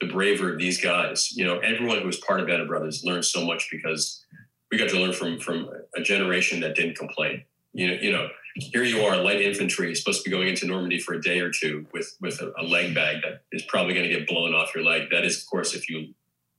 [0.00, 1.30] the bravery of these guys.
[1.36, 4.24] You know, everyone who was part of Band Brothers learned so much because
[4.70, 7.44] we got to learn from from a generation that didn't complain.
[7.72, 11.00] You know, you know, here you are, light infantry, supposed to be going into Normandy
[11.00, 14.08] for a day or two with with a, a leg bag that is probably going
[14.08, 15.10] to get blown off your leg.
[15.10, 16.14] That is, of course, if you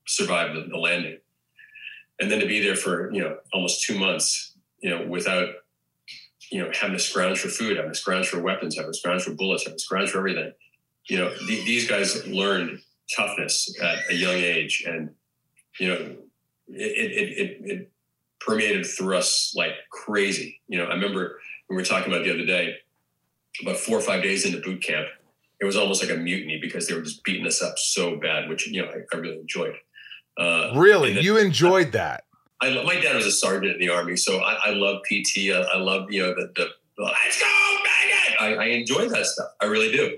[0.05, 1.17] survive the, the landing,
[2.19, 5.49] and then to be there for you know almost two months, you know, without
[6.51, 9.23] you know having to scrounge for food, having to scrounge for weapons, having to scrounge
[9.23, 10.51] for bullets, having to scrounge for everything.
[11.07, 12.79] You know, th- these guys learned
[13.15, 15.11] toughness at a young age, and
[15.79, 16.15] you know,
[16.67, 17.91] it it it, it
[18.41, 20.59] permeated through us like crazy.
[20.67, 22.75] You know, I remember we were talking about the other day,
[23.61, 25.07] about four or five days into boot camp,
[25.59, 28.49] it was almost like a mutiny because they were just beating us up so bad,
[28.49, 29.75] which you know I, I really enjoyed.
[30.37, 32.25] Uh, really, then, you enjoyed that?
[32.61, 35.51] I, my dad was a sergeant in the army, so I, I love PT.
[35.51, 37.45] I, I love you know the, the let's go,
[37.83, 38.41] bang it.
[38.41, 39.47] I, I enjoy that stuff.
[39.61, 40.17] I really do.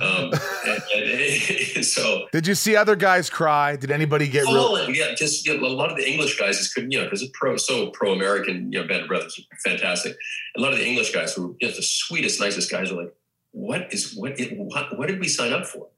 [0.00, 0.32] Um,
[0.66, 3.76] and, and, so, did you see other guys cry?
[3.76, 4.90] Did anybody get oh, real?
[4.90, 7.22] Yeah, just you know, a lot of the English guys just couldn't, you know, because
[7.22, 8.70] it's pro, so pro American.
[8.72, 10.16] You know, Band of Brothers, fantastic.
[10.56, 13.14] A lot of the English guys who, you know, the sweetest, nicest guys, are like,
[13.52, 14.38] "What is what?
[14.52, 15.88] What, what did we sign up for?"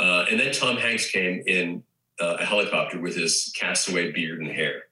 [0.00, 1.82] Uh, and then Tom Hanks came in
[2.20, 4.84] uh, a helicopter with his castaway beard and hair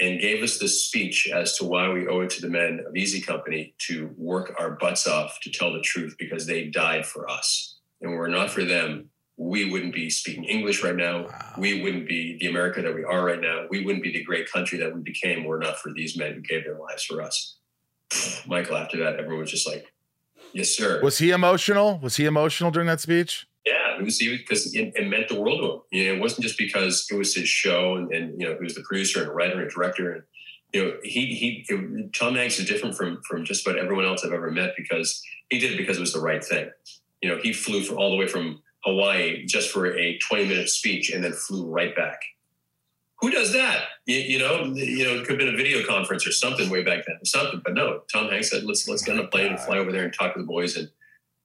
[0.00, 2.96] and gave us this speech as to why we owe it to the men of
[2.96, 7.28] Easy Company to work our butts off to tell the truth because they died for
[7.28, 7.78] us.
[8.00, 11.24] And were not for them, we wouldn't be speaking English right now.
[11.24, 11.54] Wow.
[11.58, 13.66] We wouldn't be the America that we are right now.
[13.68, 16.40] We wouldn't be the great country that we became were not for these men who
[16.40, 17.56] gave their lives for us.
[18.46, 19.92] Michael, after that, everyone was just like,
[20.52, 21.00] yes, sir.
[21.02, 21.98] Was he emotional?
[21.98, 23.47] Was he emotional during that speech?
[23.98, 25.80] It was because it, it, meant the world to him.
[25.90, 28.64] You know, it wasn't just because it was his show and, and you know he
[28.64, 30.22] was the producer and writer and director and
[30.72, 34.24] you know he he it, Tom Hanks is different from from just about everyone else
[34.24, 36.70] I've ever met because he did it because it was the right thing.
[37.22, 41.10] You know, he flew all the way from Hawaii just for a 20 minute speech
[41.10, 42.20] and then flew right back.
[43.20, 43.82] Who does that?
[44.06, 46.84] You, you know, you know, it could have been a video conference or something way
[46.84, 47.60] back then, or something.
[47.64, 50.04] But no, Tom Hanks said, "Let's let's get on a plane and fly over there
[50.04, 50.88] and talk to the boys and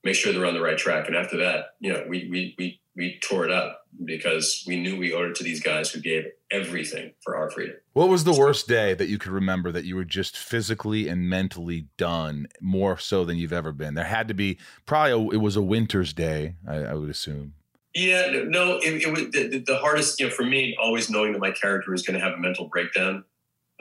[0.04, 1.08] make sure they're on the right track.
[1.08, 4.98] And after that, you know, we we we we tore it up because we knew
[4.98, 7.76] we owed it to these guys who gave everything for our freedom.
[7.94, 11.30] What was the worst day that you could remember that you were just physically and
[11.30, 13.94] mentally done more so than you've ever been?
[13.94, 17.54] There had to be probably a, it was a winter's day, I, I would assume.
[17.96, 21.40] Yeah, no, it, it was the, the, hardest, you know, for me, always knowing that
[21.40, 23.24] my character was going to have a mental breakdown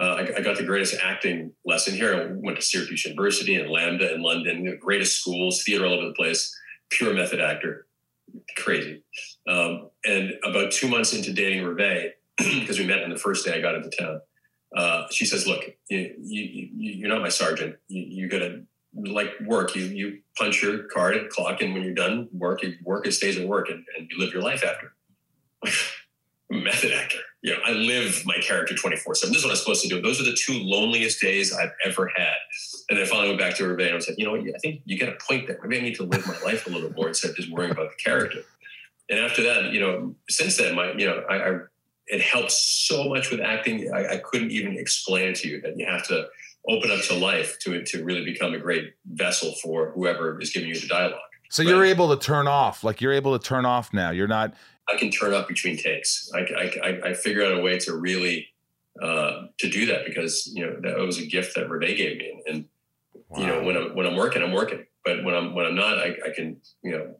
[0.00, 2.14] uh, I, I, got the greatest acting lesson here.
[2.14, 6.06] I went to Syracuse University and LAMDA in London, the greatest schools, theater all over
[6.06, 6.54] the place,
[6.90, 7.86] pure method actor,
[8.56, 9.02] crazy.
[9.46, 13.54] Um, and about two months into dating Ruvé, because we met on the first day
[13.54, 14.20] I got into town,
[14.74, 17.76] uh, she says, "Look, you, you, are not my sergeant.
[17.88, 18.62] You, got to
[18.94, 19.76] like work.
[19.76, 22.62] You you punch your card and clock, and when you're done, work.
[22.62, 24.94] you Work it stays at work, and, and you live your life after."
[26.50, 27.18] method actor.
[27.42, 29.32] You know, I live my character 24 7.
[29.32, 30.00] This is what I'm supposed to do.
[30.00, 32.36] Those are the two loneliest days I've ever had.
[32.88, 34.40] And then I finally went back to Ruvé and I was like, you know what?
[34.40, 35.58] I think you get a point there.
[35.62, 37.90] Maybe I need to live my life a little more instead of just worrying about
[37.90, 38.40] the character.
[39.10, 41.58] And after that, you know, since then, my, you know, I, I
[42.06, 43.92] it helps so much with acting.
[43.92, 46.26] I, I couldn't even explain it to you that you have to
[46.68, 50.68] open up to life to, to really become a great vessel for whoever is giving
[50.68, 51.18] you the dialogue.
[51.50, 51.70] So right?
[51.70, 54.10] you're able to turn off, like you're able to turn off now.
[54.10, 54.54] You're not
[54.88, 56.30] I can turn up between takes.
[56.34, 56.40] I,
[56.82, 58.48] I, I figure out a way to really
[59.00, 62.42] uh, to do that because you know that was a gift that Renee gave me,
[62.46, 62.64] and,
[63.28, 63.38] wow.
[63.38, 65.98] you know when I'm when I'm working, I'm working, but when I'm when I'm not,
[65.98, 67.14] I, I can you know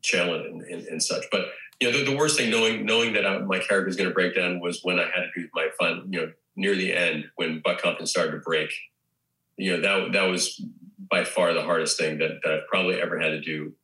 [0.00, 1.24] channel and, and, and such.
[1.30, 1.46] But
[1.80, 4.14] you know the, the, worst thing knowing knowing that I, my character is going to
[4.14, 7.26] break down was when I had to do my fun you know near the end
[7.36, 8.70] when Buck Compton started to break.
[9.56, 10.62] You know that that was
[11.10, 13.74] by far the hardest thing that, that I've probably ever had to do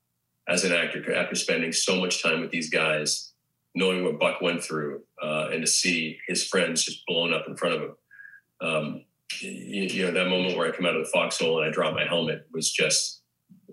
[0.48, 3.32] as an actor after spending so much time with these guys,
[3.74, 7.56] knowing what Buck went through, uh, and to see his friends just blown up in
[7.56, 7.96] front of him.
[8.60, 9.04] Um,
[9.40, 11.94] you, you, know, that moment where I come out of the foxhole and I drop
[11.94, 13.22] my helmet was just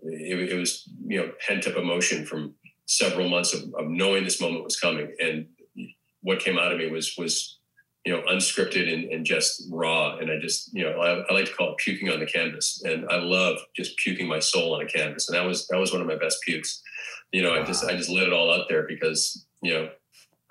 [0.04, 2.56] it, it was you know pent up emotion from
[2.86, 5.48] several months of, of knowing this moment was coming, and
[6.22, 7.60] what came out of me was was
[8.06, 10.18] you know unscripted and, and just raw.
[10.18, 12.82] And I just you know I, I like to call it puking on the canvas,
[12.84, 15.92] and I love just puking my soul on a canvas, and that was that was
[15.92, 16.82] one of my best pukes.
[17.32, 17.62] You know, wow.
[17.62, 19.90] I just I just let it all out there because you know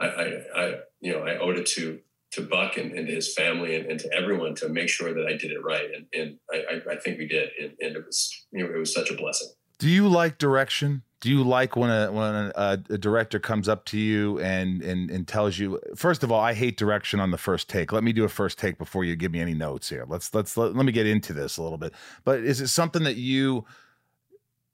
[0.00, 0.24] I, I,
[0.56, 2.00] I you know I owed it to
[2.32, 5.26] to Buck and, and to his family and, and, to everyone to make sure that
[5.26, 5.88] I did it right.
[5.92, 7.48] And, and I, I, think we did.
[7.60, 9.48] And, and, it was, you know, it was such a blessing.
[9.78, 11.02] Do you like direction?
[11.20, 15.10] Do you like when a when a, a, director comes up to you and, and
[15.10, 15.78] and tells you?
[15.94, 17.92] First of all, I hate direction on the first take.
[17.92, 20.06] Let me do a first take before you give me any notes here.
[20.08, 21.92] Let's let's let, let me get into this a little bit.
[22.24, 23.66] But is it something that you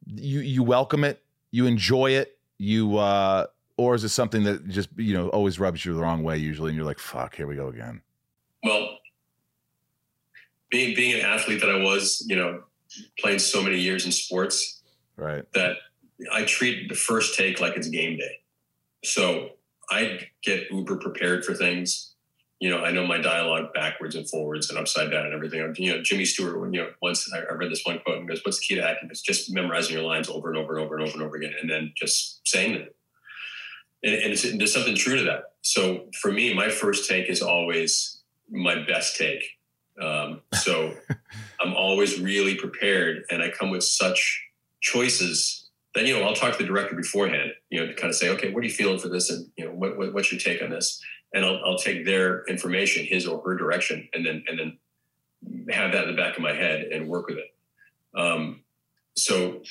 [0.06, 1.20] you you welcome it?
[1.50, 2.38] You enjoy it?
[2.58, 6.22] You uh or is it something that just you know always rubs you the wrong
[6.22, 8.00] way usually and you're like fuck here we go again
[8.62, 8.98] well
[10.70, 12.62] being being an athlete that i was you know
[13.18, 14.82] playing so many years in sports
[15.16, 15.76] right that
[16.32, 18.40] i treat the first take like it's game day.
[19.04, 19.50] So
[19.90, 22.12] i get uber prepared for things.
[22.60, 25.74] You know i know my dialogue backwards and forwards and upside down and everything.
[25.76, 28.60] You know jimmy stewart you know once i read this one quote and goes what's
[28.60, 31.06] the key to acting it's just memorizing your lines over and over and over and
[31.06, 32.88] over and over again and then just saying them
[34.02, 35.52] and, and there's something true to that.
[35.62, 38.18] So for me, my first take is always
[38.50, 39.44] my best take.
[40.00, 40.94] Um, so
[41.60, 44.44] I'm always really prepared, and I come with such
[44.80, 45.65] choices
[45.96, 48.28] that you know I'll talk to the director beforehand, you know, to kind of say,
[48.30, 50.62] okay, what are you feeling for this, and you know, what, what what's your take
[50.62, 51.02] on this,
[51.34, 54.78] and I'll, I'll take their information, his or her direction, and then and then
[55.70, 57.54] have that in the back of my head and work with it.
[58.14, 58.60] Um,
[59.16, 59.62] so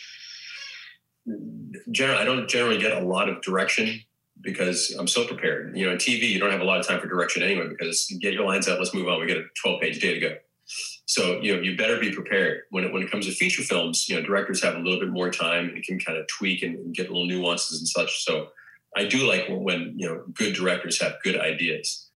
[1.91, 4.01] generally, I don't generally get a lot of direction
[4.41, 5.77] because I'm so prepared.
[5.77, 8.11] You know, on TV, you don't have a lot of time for direction anyway because
[8.19, 9.19] get your lines out, let's move on.
[9.19, 10.35] We got a 12 page day to go.
[11.05, 12.63] So, you know, you better be prepared.
[12.71, 15.09] When it, when it comes to feature films, you know, directors have a little bit
[15.09, 18.23] more time and can kind of tweak and, and get little nuances and such.
[18.23, 18.49] So
[18.95, 22.09] I do like when, you know, good directors have good ideas.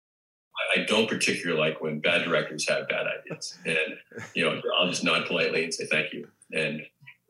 [0.77, 3.59] I, I don't particularly like when bad directors have bad ideas.
[3.66, 3.99] And,
[4.35, 6.29] you know, I'll just nod politely and say thank you.
[6.53, 6.83] And,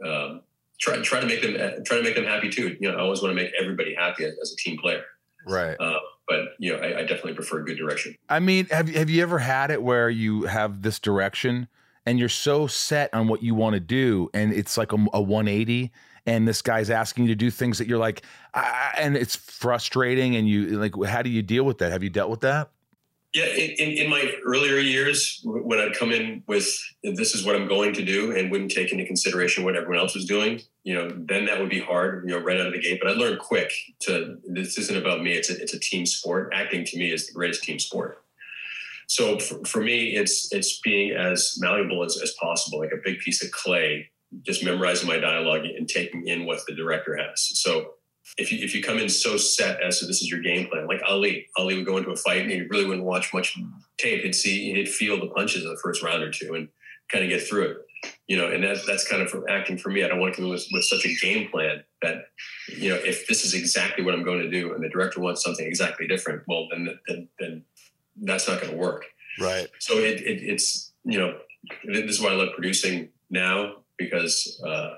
[0.05, 0.43] um,
[0.79, 2.77] try try to make them try to make them happy too.
[2.79, 5.05] You know, I always want to make everybody happy as, as a team player.
[5.47, 5.77] Right.
[5.81, 8.17] Uh, but you know, I, I, definitely prefer a good direction.
[8.29, 11.69] I mean, have have you ever had it where you have this direction
[12.05, 15.21] and you're so set on what you want to do, and it's like a, a
[15.21, 15.91] 180,
[16.25, 18.23] and this guy's asking you to do things that you're like,
[18.55, 21.93] ah, and it's frustrating, and you like, how do you deal with that?
[21.93, 22.71] Have you dealt with that?
[23.37, 26.67] Yeah, in, in my earlier years, when I'd come in with
[27.03, 30.15] this is what I'm going to do and wouldn't take into consideration what everyone else
[30.15, 32.81] was doing, you know, then that would be hard, you know, right out of the
[32.81, 32.99] gate.
[32.99, 33.71] But I learned quick
[34.05, 35.33] to this isn't about me.
[35.33, 36.51] It's a, it's a team sport.
[36.55, 38.25] Acting to me is the greatest team sport.
[39.07, 43.19] So for, for me, it's it's being as malleable as, as possible, like a big
[43.19, 44.09] piece of clay,
[44.47, 47.35] just memorizing my dialogue and taking in what the director has.
[47.61, 47.96] So
[48.39, 50.87] if you if you come in so set as to this is your game plan,
[50.87, 53.57] like Ali, Ali would go into a fight and he really wouldn't watch much
[53.99, 54.23] tape.
[54.23, 56.69] He'd see, he'd feel the punches of the first round or two and
[57.11, 57.77] kind of get through it.
[58.29, 60.05] You know, and that's that's kind of from acting for me.
[60.05, 62.27] I don't want to come in with, with such a game plan that,
[62.69, 65.43] you know, if this is exactly what I'm going to do and the director wants
[65.43, 67.65] something exactly different, well, then then, then
[68.23, 69.07] that's not going to work.
[69.41, 69.69] Right.
[69.79, 71.39] So it, it, it's you know,
[71.85, 74.61] this is why I love producing now because.
[74.67, 74.97] uh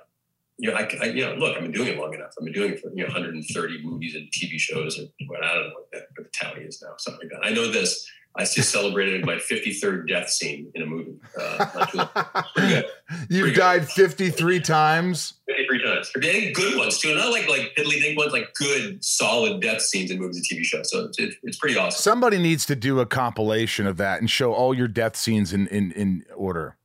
[0.58, 2.32] you know, I, I, you know, look, I've been doing it long enough.
[2.38, 5.54] I've been doing it for you know 130 movies and TV shows, and what I
[5.54, 7.48] don't know what, that, what the tally is now, something like that.
[7.48, 8.06] I know this.
[8.36, 11.14] I just celebrated my 53rd death scene in a movie.
[11.40, 12.86] Uh, pretty good.
[13.30, 14.10] You pretty died good.
[14.10, 15.34] 53 times.
[15.46, 16.10] 53 times.
[16.54, 20.18] Good ones too, not like like piddly think ones, like good, solid death scenes in
[20.18, 20.90] movies and TV shows.
[20.90, 22.00] So it, it's pretty awesome.
[22.00, 25.68] Somebody needs to do a compilation of that and show all your death scenes in
[25.68, 26.76] in, in order.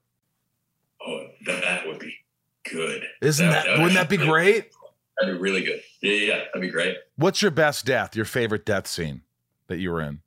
[1.05, 1.82] Oh, that
[2.69, 3.03] good.
[3.21, 4.71] Isn't that, that, that wouldn't that be great?
[5.19, 5.81] That'd be really good.
[6.01, 6.97] Yeah, yeah, that'd be great.
[7.15, 8.15] What's your best death?
[8.15, 9.21] Your favorite death scene
[9.67, 10.21] that you were in?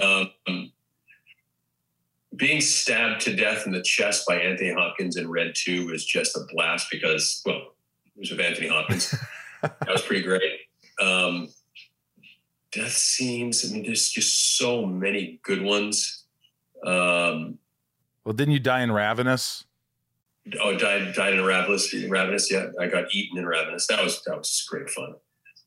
[0.00, 0.72] Um,
[2.36, 6.36] being stabbed to death in the chest by Anthony Hopkins in Red Two was just
[6.36, 7.74] a blast because, well,
[8.06, 9.14] it was with Anthony Hopkins.
[9.62, 10.60] that was pretty great.
[11.00, 11.48] Um,
[12.72, 13.68] death scenes.
[13.68, 16.24] I mean, there's just so many good ones.
[16.86, 17.58] Um,
[18.24, 19.64] well, didn't you die in Ravenous?
[20.60, 21.92] Oh, died died in Ravenous.
[22.08, 22.68] Ravenous, yeah.
[22.80, 23.86] I got eaten in Ravenous.
[23.86, 25.14] That was that was great fun.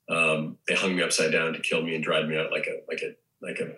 [0.09, 2.81] Um, they hung me upside down to kill me and dried me out like a
[2.89, 3.15] like a
[3.45, 3.75] like a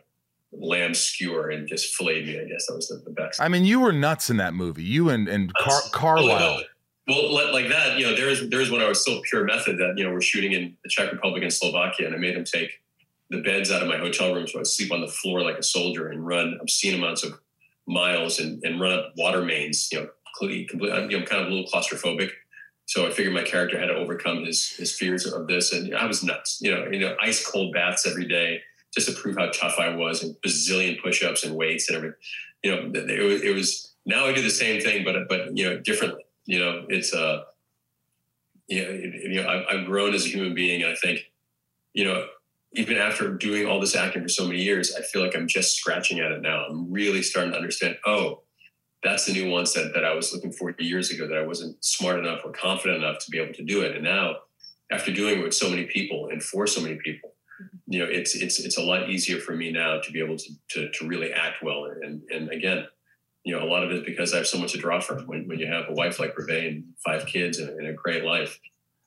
[0.51, 2.39] lamb skewer and just filleted me.
[2.39, 3.41] I guess that was the, the best.
[3.41, 4.83] I mean, you were nuts in that movie.
[4.83, 6.61] You and and Car- Carlyle.
[7.07, 9.77] Well, like that, you know, there is there is when I was still pure method
[9.77, 12.45] that you know we're shooting in the Czech Republic and Slovakia, and I made them
[12.45, 12.81] take
[13.29, 15.63] the beds out of my hotel room so I sleep on the floor like a
[15.63, 17.39] soldier and run obscene amounts of
[17.87, 21.41] miles and, and run up water mains, you know, completely, completely I'm, you know, kind
[21.41, 22.31] of a little claustrophobic.
[22.87, 26.05] So I figured my character had to overcome his his fears of this, and I
[26.05, 26.59] was nuts.
[26.61, 28.61] You know, you know, ice cold baths every day
[28.93, 32.19] just to prove how tough I was, and bazillion push-ups and weights and everything.
[32.63, 35.67] You know, it was, it was now I do the same thing, but but you
[35.67, 36.25] know, differently.
[36.45, 37.43] You know, it's uh,
[38.67, 41.31] you know, you know, I've, I've grown as a human being, and I think,
[41.93, 42.27] you know,
[42.73, 45.75] even after doing all this acting for so many years, I feel like I'm just
[45.75, 46.65] scratching at it now.
[46.65, 47.97] I'm really starting to understand.
[48.05, 48.41] Oh,
[49.05, 52.19] that's the nuance that, that I was looking for years ago that I wasn't smart
[52.19, 53.95] enough or confident enough to be able to do it.
[53.95, 54.37] And now,
[54.91, 57.33] after doing it with so many people and for so many people,
[57.87, 60.49] you know, it's it's it's a lot easier for me now to be able to
[60.71, 61.85] to, to really act well.
[61.85, 62.87] And and again,
[63.43, 65.27] you know, a lot of it is because I have so much to draw from.
[65.27, 68.25] When when you have a wife like Ruvé and five kids and, and a great
[68.25, 68.59] life,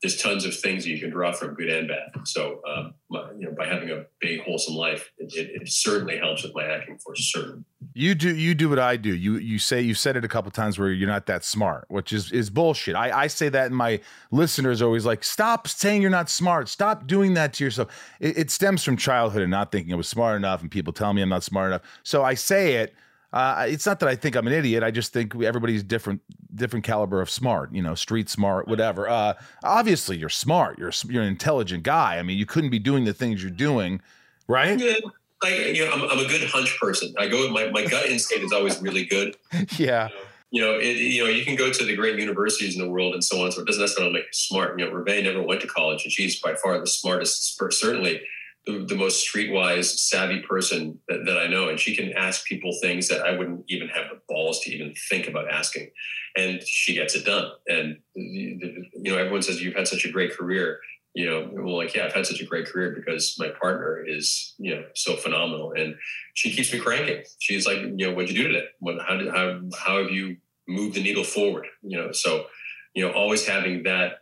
[0.03, 2.27] there's tons of things that you can draw from, good and bad.
[2.27, 6.19] So, um, my, you know, by having a big, wholesome life, it, it, it, certainly
[6.19, 7.65] helps with my acting for certain.
[7.99, 9.15] You do you do what I do.
[9.15, 12.13] You you say you said it a couple times where you're not that smart, which
[12.13, 12.95] is is bullshit.
[12.95, 16.69] I, I say that, and my listeners are always like, "Stop saying you're not smart.
[16.69, 17.89] Stop doing that to yourself."
[18.21, 21.13] It, it stems from childhood and not thinking I was smart enough, and people tell
[21.13, 21.83] me I'm not smart enough.
[22.03, 22.95] So I say it
[23.33, 24.83] uh, it's not that I think I'm an idiot.
[24.83, 26.23] I just think everybody's different,
[26.55, 27.73] different caliber of smart.
[27.75, 29.09] You know, street smart, whatever.
[29.09, 30.79] Uh, obviously, you're smart.
[30.79, 32.19] You're you're an intelligent guy.
[32.19, 34.01] I mean, you couldn't be doing the things you're doing,
[34.47, 34.79] right?
[34.79, 34.95] Yeah,
[35.43, 37.15] I, you know, I'm, I'm a good hunch person.
[37.19, 37.51] I go.
[37.51, 39.37] My my gut instinct is always really good.
[39.77, 40.09] Yeah.
[40.51, 43.13] You know, it, you know, you can go to the great universities in the world
[43.13, 43.53] and so on.
[43.53, 44.79] So it doesn't necessarily make you smart.
[44.79, 48.23] You know, Ruvé never went to college, and she's by far the smartest, certainly
[48.69, 52.77] the, the most streetwise, savvy person that, that, I know, and she can ask people
[52.81, 55.91] things that I wouldn't even have the balls to even think about asking,
[56.37, 57.51] and she gets it done.
[57.67, 60.81] And you know, everyone says you've had such a great career.
[61.15, 64.55] You know, well, like yeah, I've had such a great career because my partner is
[64.59, 65.97] you know so phenomenal, and
[66.35, 67.25] she keeps me cranking.
[67.39, 68.67] She's like, you know, what'd you do today?
[68.79, 70.37] What, how did how how have you
[70.69, 71.67] moved the needle forward?
[71.83, 72.47] You know, so
[72.95, 74.21] you know, always having that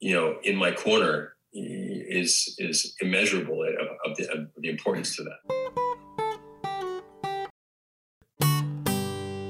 [0.00, 5.24] you know in my corner is is immeasurable of, of, the, of the importance to
[5.24, 5.38] that.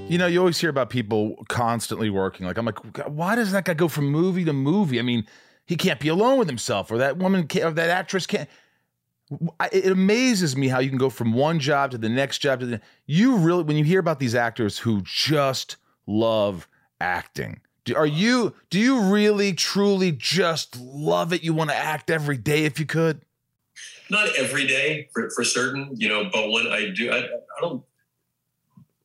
[0.08, 2.46] You know, you always hear about people constantly working.
[2.46, 4.98] Like, I'm like, why does that guy go from movie to movie?
[4.98, 5.26] I mean,
[5.68, 8.48] he can't be alone with himself, or that woman, can't, or that actress can't.
[9.70, 12.66] It amazes me how you can go from one job to the next job to
[12.66, 12.80] the.
[13.04, 16.66] You really, when you hear about these actors who just love
[17.02, 17.60] acting,
[17.94, 21.44] are you do you really truly just love it?
[21.44, 23.20] You want to act every day if you could?
[24.08, 27.84] Not every day for, for certain, you know, but when I do, I, I don't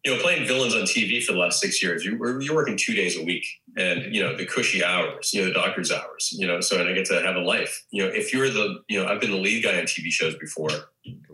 [0.06, 2.94] you know, playing villains on TV for the last six years, you, you're working two
[2.94, 3.46] days a week
[3.78, 6.88] and, you know, the cushy hours, you know, the doctor's hours, you know, so, and
[6.88, 9.32] I get to have a life, you know, if you're the, you know, I've been
[9.32, 10.70] the lead guy on TV shows before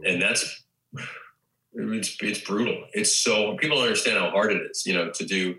[0.05, 0.63] and that's,
[1.73, 2.85] it's, it's brutal.
[2.93, 5.55] It's so, people don't understand how hard it is, you know, to do,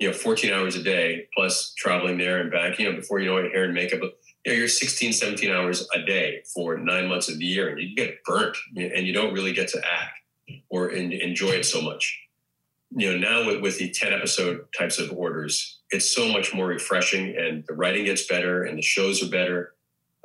[0.00, 3.28] you know 14 hours a day plus traveling there and back you know before you
[3.28, 4.10] know it hair and makeup you
[4.46, 7.94] know you're 16 17 hours a day for nine months of the year and you
[7.94, 10.18] get burnt and you don't really get to act
[10.70, 12.18] or enjoy it so much
[12.96, 16.66] you know now with, with the 10 episode types of orders it's so much more
[16.66, 19.74] refreshing and the writing gets better and the shows are better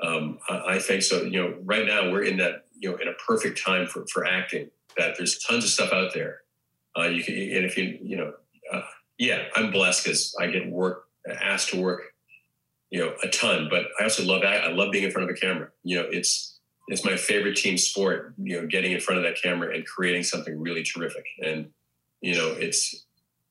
[0.03, 3.07] um, I, I think so you know right now we're in that you know in
[3.07, 6.41] a perfect time for, for acting that there's tons of stuff out there
[6.97, 8.33] uh, you can and if you you know
[8.71, 8.81] uh,
[9.17, 11.07] yeah, I'm blessed because I get work
[11.41, 12.01] asked to work,
[12.89, 13.67] you know, a ton.
[13.69, 15.69] But I also love I love being in front of a camera.
[15.83, 18.33] You know, it's it's my favorite team sport.
[18.37, 21.25] You know, getting in front of that camera and creating something really terrific.
[21.43, 21.67] And
[22.25, 23.05] you know, it's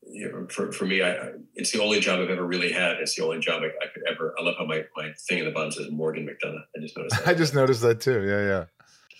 [0.07, 2.97] you know, for, for me, I, it's the only job I've ever really had.
[2.97, 4.35] It's the only job I, I, could ever.
[4.37, 6.61] I love how my, my thing in the bottom says Morgan McDonough.
[6.75, 7.15] I just noticed.
[7.17, 7.27] That.
[7.31, 8.23] I just noticed that too.
[8.23, 8.65] Yeah,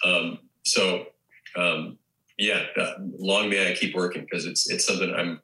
[0.04, 0.12] yeah.
[0.12, 1.08] Um, so,
[1.56, 1.98] um,
[2.38, 5.40] yeah, uh, long may I keep working because it's it's something I'm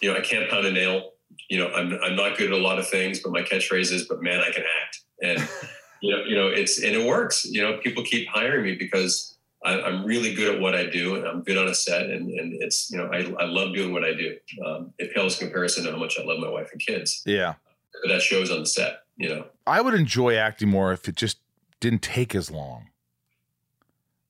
[0.00, 1.12] you know, I can't pound a nail.
[1.48, 4.06] You know, I'm I'm not good at a lot of things, but my catchphrase is,
[4.06, 5.48] "But man, I can act." And
[6.02, 7.46] you know, you know, it's and it works.
[7.46, 11.16] You know, people keep hiring me because I, am really good at what I do,
[11.16, 13.92] and I'm good on a set, and and it's you know, I I love doing
[13.92, 14.36] what I do.
[14.64, 17.22] Um, it pales in comparison to how much I love my wife and kids.
[17.24, 17.54] Yeah,
[18.02, 19.00] but that shows on the set.
[19.16, 21.38] You know, I would enjoy acting more if it just
[21.80, 22.88] didn't take as long.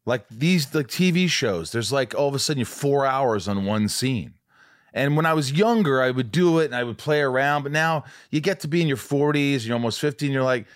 [0.05, 3.65] Like these like TV shows, there's like all of a sudden you're four hours on
[3.65, 4.35] one scene.
[4.95, 7.65] And when I was younger, I would do it and I would play around.
[7.65, 10.67] But now you get to be in your 40s, you're almost 50, and you're like,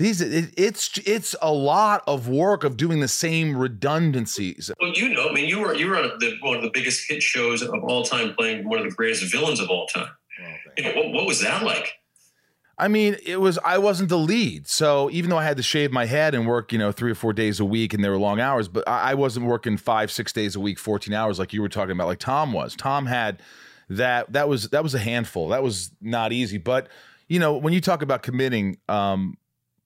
[0.00, 4.70] these it, it's it's a lot of work of doing the same redundancies.
[4.80, 7.08] Well, you know, I mean, you were you were on the, one of the biggest
[7.08, 10.08] hit shows of all time, playing one of the greatest villains of all time.
[10.42, 11.92] Oh, you know, what, what was that like?
[12.78, 15.92] I mean, it was I wasn't the lead, so even though I had to shave
[15.92, 18.16] my head and work, you know, three or four days a week, and they were
[18.16, 21.52] long hours, but I, I wasn't working five, six days a week, fourteen hours like
[21.52, 22.74] you were talking about, like Tom was.
[22.74, 23.42] Tom had
[23.90, 24.32] that.
[24.32, 25.48] That was that was a handful.
[25.48, 26.88] That was not easy, but
[27.28, 29.36] you know, when you talk about committing, um,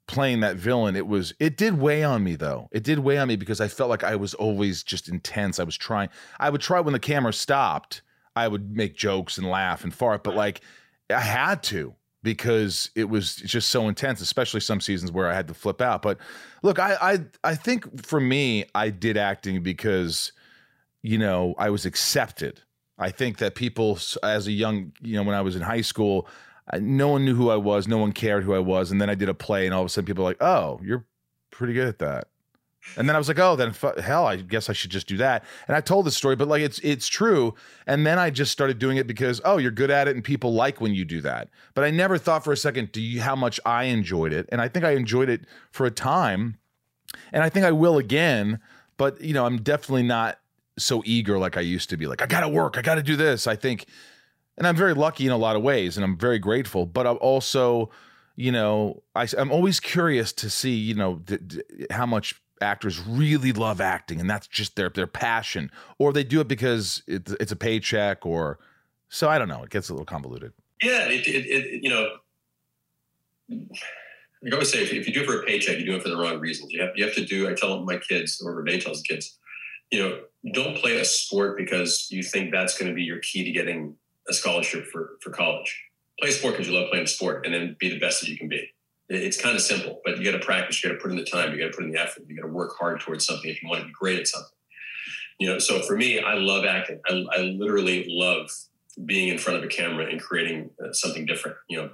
[0.07, 2.69] playing that villain, it was it did weigh on me though.
[2.73, 5.59] It did weigh on me because I felt like I was always just intense.
[5.59, 6.09] I was trying.
[6.39, 8.03] I would try when the camera stopped.
[8.37, 10.61] I would make jokes and laugh and fart, but like
[11.11, 15.47] I had to because it was just so intense, especially some seasons where I had
[15.49, 16.03] to flip out.
[16.03, 16.19] But
[16.63, 20.33] look, I I I think for me, I did acting because
[21.03, 22.61] you know I was accepted.
[22.99, 26.29] I think that people, as a young, you know, when I was in high school,
[26.79, 29.15] no one knew who I was, no one cared who I was, and then I
[29.15, 31.05] did a play, and all of a sudden people are like, "Oh, you're
[31.51, 32.29] pretty good at that."
[32.97, 35.17] And then I was like, oh, then f- hell, I guess I should just do
[35.17, 35.45] that.
[35.67, 37.55] And I told the story, but like it's it's true.
[37.87, 40.53] And then I just started doing it because oh, you're good at it, and people
[40.53, 41.49] like when you do that.
[41.75, 44.49] But I never thought for a second, do you how much I enjoyed it?
[44.51, 46.59] And I think I enjoyed it for a time,
[47.33, 48.61] and I think I will again.
[48.97, 50.39] But you know, I'm definitely not
[50.79, 52.07] so eager like I used to be.
[52.07, 53.47] Like I got to work, I got to do this.
[53.47, 53.87] I think,
[54.57, 56.87] and I'm very lucky in a lot of ways, and I'm very grateful.
[56.87, 57.91] But I'm also
[58.37, 63.01] you know, I, am always curious to see, you know, th- th- how much actors
[63.01, 67.33] really love acting and that's just their their passion or they do it because it's,
[67.33, 68.59] it's a paycheck or
[69.09, 72.09] so i don't know it gets a little convoluted yeah it, it, it you know
[73.51, 75.97] like I always say if you, if you do it for a paycheck, you do
[75.97, 76.73] it for the wrong reasons.
[76.73, 77.49] You have you have to do.
[77.49, 79.39] I tell my kids, or Ruvé tells kids,
[79.91, 80.21] you know,
[80.53, 83.97] don't play a sport because you think that's going to be your key to getting
[84.29, 85.83] a scholarship for for college.
[86.21, 88.39] Play sport because you love playing a sport, and then be the best that you
[88.39, 88.69] can be.
[89.09, 90.83] It's kind of simple, but you got to practice.
[90.83, 91.53] You got to put in the time.
[91.53, 92.25] You got to put in the effort.
[92.27, 94.49] You got to work hard towards something if you want to be great at something.
[95.39, 97.01] You know, so for me, I love acting.
[97.07, 98.51] I, I literally love
[99.05, 101.57] being in front of a camera and creating uh, something different.
[101.69, 101.91] You know,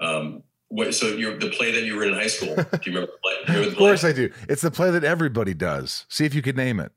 [0.00, 2.54] um, what, so you're the play that you were in high school.
[2.56, 3.54] Do you remember the play?
[3.54, 4.10] The of course, play?
[4.10, 4.32] I do.
[4.48, 6.06] It's the play that everybody does.
[6.08, 6.90] See if you could name it.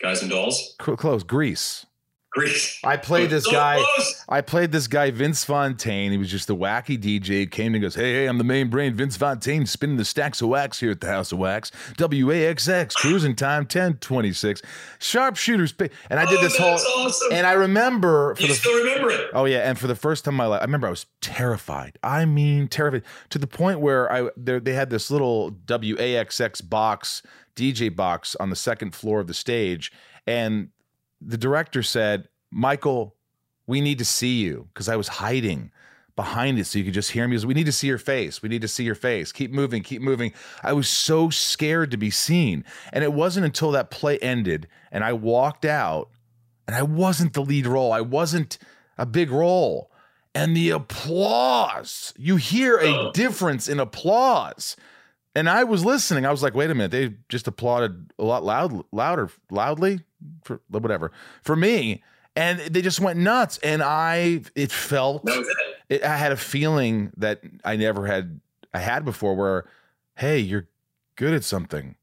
[0.00, 0.74] Guys and Dolls.
[0.78, 1.22] close.
[1.22, 1.86] Grease.
[2.32, 2.78] Grease.
[2.82, 3.76] I played this so guy.
[3.76, 4.24] Close.
[4.26, 6.12] I played this guy, Vince Fontaine.
[6.12, 7.50] He was just a wacky DJ.
[7.50, 10.48] Came and goes, "Hey, hey, I'm the main brain, Vince Fontaine, spinning the stacks of
[10.48, 11.70] wax here at the House of Wax.
[11.98, 14.62] WAXX cruising time 1026.
[14.98, 15.74] Sharpshooters."
[16.08, 16.78] And I did oh, this whole.
[17.06, 17.32] Awesome.
[17.32, 18.34] And I remember.
[18.38, 19.28] you the, still remember it?
[19.34, 21.98] Oh yeah, and for the first time in my life, I remember I was terrified.
[22.02, 27.22] I mean, terrified to the point where I they had this little WAXX box,
[27.54, 29.92] DJ box on the second floor of the stage,
[30.26, 30.68] and
[31.26, 33.16] the director said, Michael,
[33.66, 35.70] we need to see you because I was hiding
[36.14, 37.38] behind it so you could just hear me.
[37.44, 38.42] We need to see your face.
[38.42, 39.32] We need to see your face.
[39.32, 40.32] Keep moving, keep moving.
[40.62, 42.64] I was so scared to be seen.
[42.92, 46.10] And it wasn't until that play ended and I walked out
[46.66, 47.92] and I wasn't the lead role.
[47.92, 48.58] I wasn't
[48.98, 49.90] a big role.
[50.34, 53.12] And the applause, you hear a oh.
[53.12, 54.76] difference in applause.
[55.34, 56.26] And I was listening.
[56.26, 60.00] I was like, wait a minute, they just applauded a lot loud, louder, loudly
[60.44, 61.12] for whatever
[61.42, 62.02] for me
[62.36, 65.46] and they just went nuts and i it felt it.
[65.88, 68.40] It, i had a feeling that i never had
[68.72, 69.64] i had before where
[70.16, 70.68] hey you're
[71.16, 71.96] good at something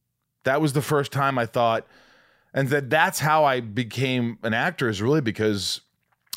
[0.43, 1.85] that was the first time i thought
[2.53, 5.81] and that that's how i became an actor is really because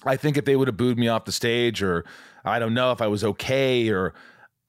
[0.04, 2.04] i think if they would have booed me off the stage or
[2.44, 4.14] i don't know if i was okay or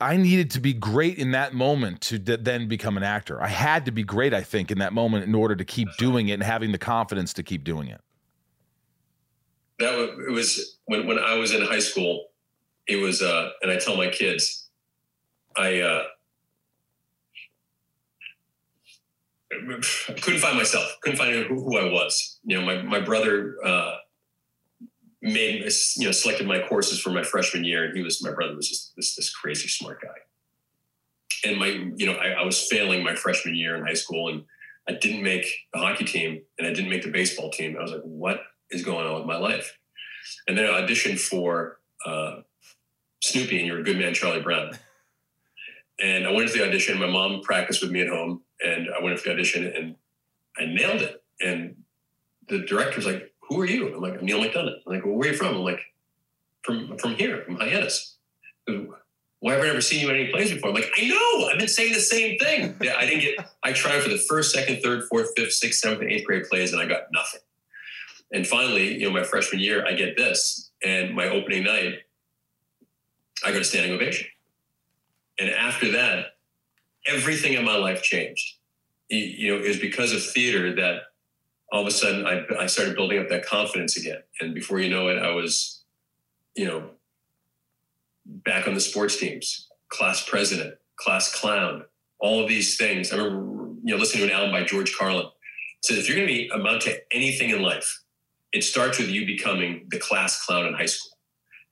[0.04, 3.42] I needed to be great in that moment to d- then become an actor.
[3.42, 6.28] I had to be great, I think, in that moment in order to keep doing
[6.28, 8.02] it and having the confidence to keep doing it.
[9.80, 12.26] That was, it was when when I was in high school.
[12.86, 14.68] It was, uh, and I tell my kids,
[15.56, 16.04] I uh,
[20.22, 22.40] couldn't find myself, couldn't find who, who I was.
[22.44, 23.56] You know, my my brother.
[23.64, 23.96] Uh,
[25.24, 25.64] made
[25.96, 28.68] you know selected my courses for my freshman year, and he was my brother was
[28.68, 31.50] just this this crazy smart guy.
[31.50, 34.44] And my you know I, I was failing my freshman year in high school, and
[34.88, 37.78] I didn't make the hockey team, and I didn't make the baseball team.
[37.80, 39.78] I was like, what is going on with my life?
[40.48, 42.42] And then I auditioned for uh,
[43.22, 44.78] Snoopy, and You're a Good Man, Charlie Brown.
[46.02, 47.00] And I went to the audition.
[47.00, 49.96] My mom practiced with me at home, and I went to the audition, and
[50.58, 51.24] I nailed it.
[51.40, 51.78] And
[52.50, 53.94] the director's like, who are you?
[53.94, 54.76] I'm like, I'm Neal McDonough.
[54.86, 55.56] I'm like, well, where are you from?
[55.56, 55.82] I'm like,
[56.64, 58.16] from from here, from Hyannis.
[58.66, 60.70] Why have I never seen you in any plays before?
[60.70, 61.50] I'm like, I know.
[61.50, 62.76] I've been saying the same thing.
[62.98, 63.46] I didn't get.
[63.62, 66.72] I tried for the first, second, third, fourth, fifth, sixth, seventh, and eighth grade plays,
[66.72, 67.42] and I got nothing.
[68.32, 72.00] And finally, you know, my freshman year, I get this, and my opening night,
[73.46, 74.28] I got a standing ovation.
[75.40, 76.38] And after that,
[77.06, 78.56] everything in my life changed.
[79.10, 81.02] You know, it was because of theater that
[81.74, 84.20] all of a sudden I, I started building up that confidence again.
[84.40, 85.82] And before you know it, I was,
[86.56, 86.92] you know,
[88.26, 91.86] back on the sports teams, class president, class clown,
[92.20, 93.12] all of these things.
[93.12, 95.26] I remember, you know, listening to an album by George Carlin.
[95.82, 98.04] Said if you're going to be amount to anything in life,
[98.54, 101.18] it starts with you becoming the class clown in high school.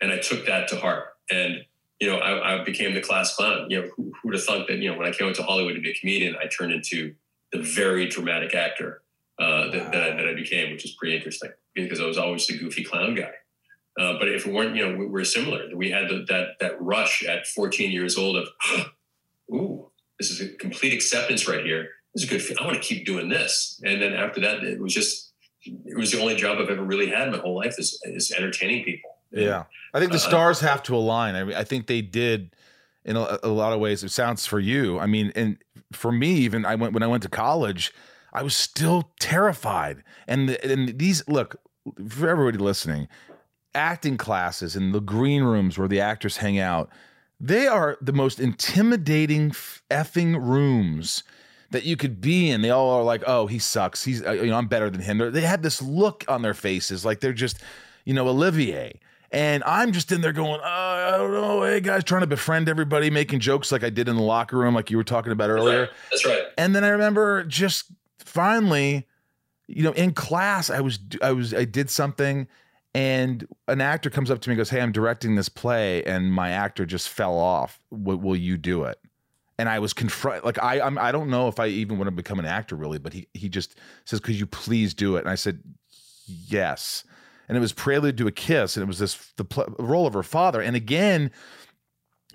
[0.01, 1.09] And I took that to heart.
[1.29, 1.63] And
[1.99, 3.67] you know, I, I became the class clown.
[3.69, 5.75] You know, who, who'd have thought that, you know, when I came out to Hollywood
[5.75, 7.13] to be a comedian, I turned into
[7.53, 9.00] the very dramatic actor
[9.41, 12.45] uh, that, that, I, that I became, which is pretty interesting because I was always
[12.45, 13.31] the goofy clown guy.
[13.99, 15.65] Uh, but if it weren't, you know, we, we're similar.
[15.75, 18.47] We had the, that that rush at 14 years old of,
[19.51, 19.89] ooh,
[20.19, 21.89] this is a complete acceptance right here.
[22.13, 22.61] This is a good.
[22.61, 23.81] I want to keep doing this.
[23.83, 25.33] And then after that, it was just,
[25.63, 28.31] it was the only job I've ever really had in my whole life is, is
[28.31, 29.09] entertaining people.
[29.31, 29.63] Yeah,
[29.93, 31.35] I think the uh, stars have to align.
[31.35, 32.53] I mean, I think they did
[33.05, 34.03] in a, a, lot of ways.
[34.03, 34.99] It sounds for you.
[34.99, 35.57] I mean, and
[35.93, 37.93] for me, even I went when I went to college,
[38.33, 40.03] I was still terrified.
[40.27, 41.57] And the, and these look
[42.07, 43.07] for everybody listening,
[43.75, 46.89] acting classes and the green rooms where the actors hang out,
[47.39, 49.51] they are the most intimidating
[49.89, 51.23] effing rooms
[51.71, 52.61] that you could be in.
[52.61, 54.03] They all are like, "Oh, he sucks.
[54.03, 57.03] He's uh, you know, I'm better than him." They had this look on their faces
[57.03, 57.59] like they're just,
[58.05, 58.99] you know, Olivier.
[59.33, 62.67] And I'm just in there going, oh, I don't know, hey guys, trying to befriend
[62.67, 65.49] everybody, making jokes like I did in the locker room, like you were talking about
[65.49, 65.87] earlier.
[66.09, 66.33] That's right.
[66.33, 66.53] That's right.
[66.57, 67.85] And then I remember just
[68.31, 69.07] finally,
[69.67, 72.47] you know, in class, I was, I was, I did something,
[72.93, 76.31] and an actor comes up to me and goes, "Hey, I'm directing this play, and
[76.33, 77.79] my actor just fell off.
[77.89, 78.99] Will you do it?"
[79.57, 82.11] And I was confront, like I, I'm, I don't know if I even want to
[82.11, 85.29] become an actor really, but he, he just says, "Could you please do it?" And
[85.29, 85.61] I said,
[86.25, 87.03] "Yes."
[87.51, 90.13] and it was prelude to a kiss, and it was this the pl- role of
[90.13, 91.31] her father, and again,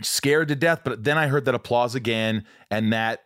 [0.03, 0.83] scared to death.
[0.85, 3.25] But then I heard that applause again, and that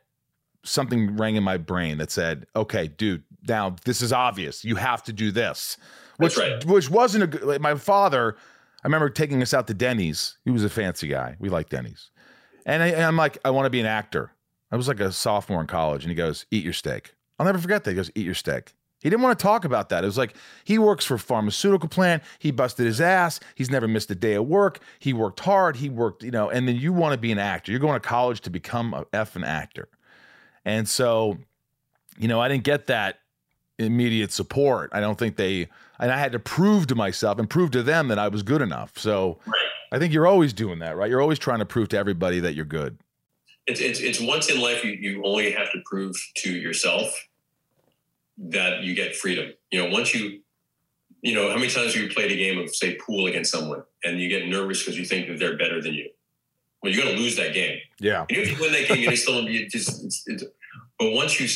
[0.65, 4.65] something rang in my brain that said, "Okay, dude, now this is obvious.
[4.65, 5.77] You have to do this."
[6.19, 6.65] Which right.
[6.65, 7.43] which wasn't a good.
[7.43, 8.37] Like my father,
[8.83, 10.39] I remember taking us out to Denny's.
[10.45, 11.37] He was a fancy guy.
[11.39, 12.11] We like Denny's,
[12.67, 14.33] and, I, and I'm like, I want to be an actor.
[14.71, 17.59] I was like a sophomore in college, and he goes, "Eat your steak." I'll never
[17.59, 17.91] forget that.
[17.91, 20.05] He goes, "Eat your steak." He didn't want to talk about that.
[20.05, 22.23] It was like he works for a pharmaceutical plant.
[22.39, 23.41] He busted his ass.
[23.55, 24.81] He's never missed a day of work.
[24.99, 25.77] He worked hard.
[25.77, 27.73] He worked, you know, and then you want to be an actor.
[27.73, 29.89] You're going to college to become a effing actor.
[30.65, 31.39] And so,
[32.19, 33.21] you know, I didn't get that
[33.79, 34.91] immediate support.
[34.93, 38.09] I don't think they, and I had to prove to myself and prove to them
[38.09, 38.99] that I was good enough.
[38.99, 39.39] So
[39.93, 41.09] I think you're always doing that, right?
[41.09, 42.99] You're always trying to prove to everybody that you're good.
[43.67, 47.29] It's, it's, it's once in life you, you only have to prove to yourself
[48.39, 49.53] that you get freedom.
[49.71, 50.41] You know, once you,
[51.23, 53.83] you know, how many times have you played a game of say pool against someone
[54.05, 56.09] and you get nervous because you think that they're better than you?
[56.83, 57.79] Well, you're going to lose that game.
[57.99, 58.25] Yeah.
[58.29, 60.05] And if you win that game, you still you just.
[60.05, 60.45] It's, it's,
[60.99, 61.49] but once you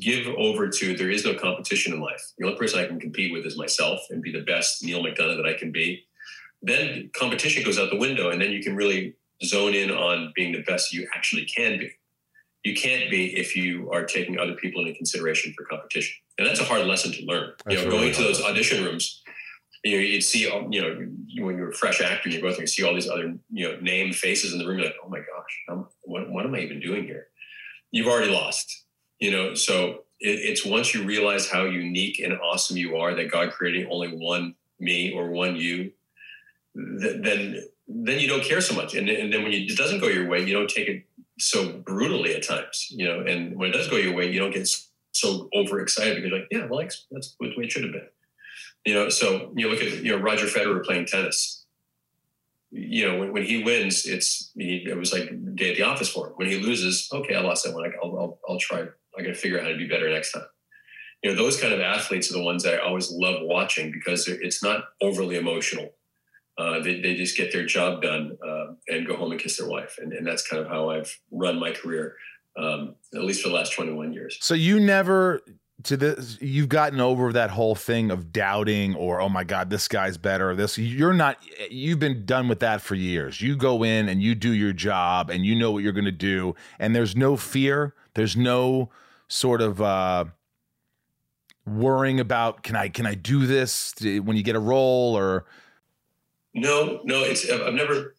[0.00, 2.22] give over to there is no competition in life.
[2.36, 5.36] The only person I can compete with is myself and be the best Neal McDonough
[5.36, 6.04] that I can be.
[6.60, 9.14] Then competition goes out the window, and then you can really
[9.44, 11.90] zone in on being the best you actually can be
[12.64, 16.14] you can't be if you are taking other people into consideration for competition.
[16.38, 17.52] And that's a hard lesson to learn.
[17.64, 19.21] That's you know, really going to those audition rooms,
[19.84, 22.60] you know, you'd see, um, you know, when you're a fresh actor, you go through
[22.60, 24.78] and see all these other, you know, named faces in the room.
[24.78, 27.28] You're like, oh my gosh, I'm, what, what am I even doing here?
[27.90, 28.84] You've already lost,
[29.18, 29.54] you know.
[29.54, 33.88] So it, it's once you realize how unique and awesome you are, that God created
[33.90, 35.92] only one me or one you,
[36.74, 38.94] then then you don't care so much.
[38.94, 41.04] And, and then when you, it doesn't go your way, you don't take it
[41.38, 44.54] so brutally at times, you know, and when it does go your way, you don't
[44.54, 44.68] get
[45.10, 48.06] so overexcited because you're like, yeah, well, that's the way it should have been.
[48.84, 51.64] You know, so you look at, you know, Roger Federer playing tennis.
[52.70, 56.08] You know, when, when he wins, it's, he, it was like day at the office
[56.08, 56.32] for him.
[56.36, 57.92] When he loses, okay, I lost that one.
[58.02, 58.80] I'll, I'll, I'll try.
[59.16, 60.46] I got to figure out how to be better next time.
[61.22, 64.26] You know, those kind of athletes are the ones that I always love watching because
[64.26, 65.90] it's not overly emotional
[66.58, 69.68] uh, they, they just get their job done uh, and go home and kiss their
[69.68, 69.96] wife.
[69.98, 72.16] And, and that's kind of how I've run my career,
[72.56, 74.38] um, at least for the last 21 years.
[74.40, 75.40] So you never
[75.84, 79.88] to this you've gotten over that whole thing of doubting or oh my god this
[79.88, 81.38] guy's better this you're not
[81.70, 85.30] you've been done with that for years you go in and you do your job
[85.30, 88.90] and you know what you're going to do and there's no fear there's no
[89.28, 90.24] sort of uh
[91.66, 95.46] worrying about can i can i do this when you get a role or
[96.54, 98.14] no, no, it's I've never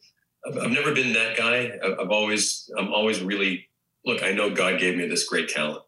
[0.45, 1.71] I've never been that guy.
[1.83, 3.69] I've always I'm always really
[4.05, 4.23] look.
[4.23, 5.83] I know God gave me this great talent.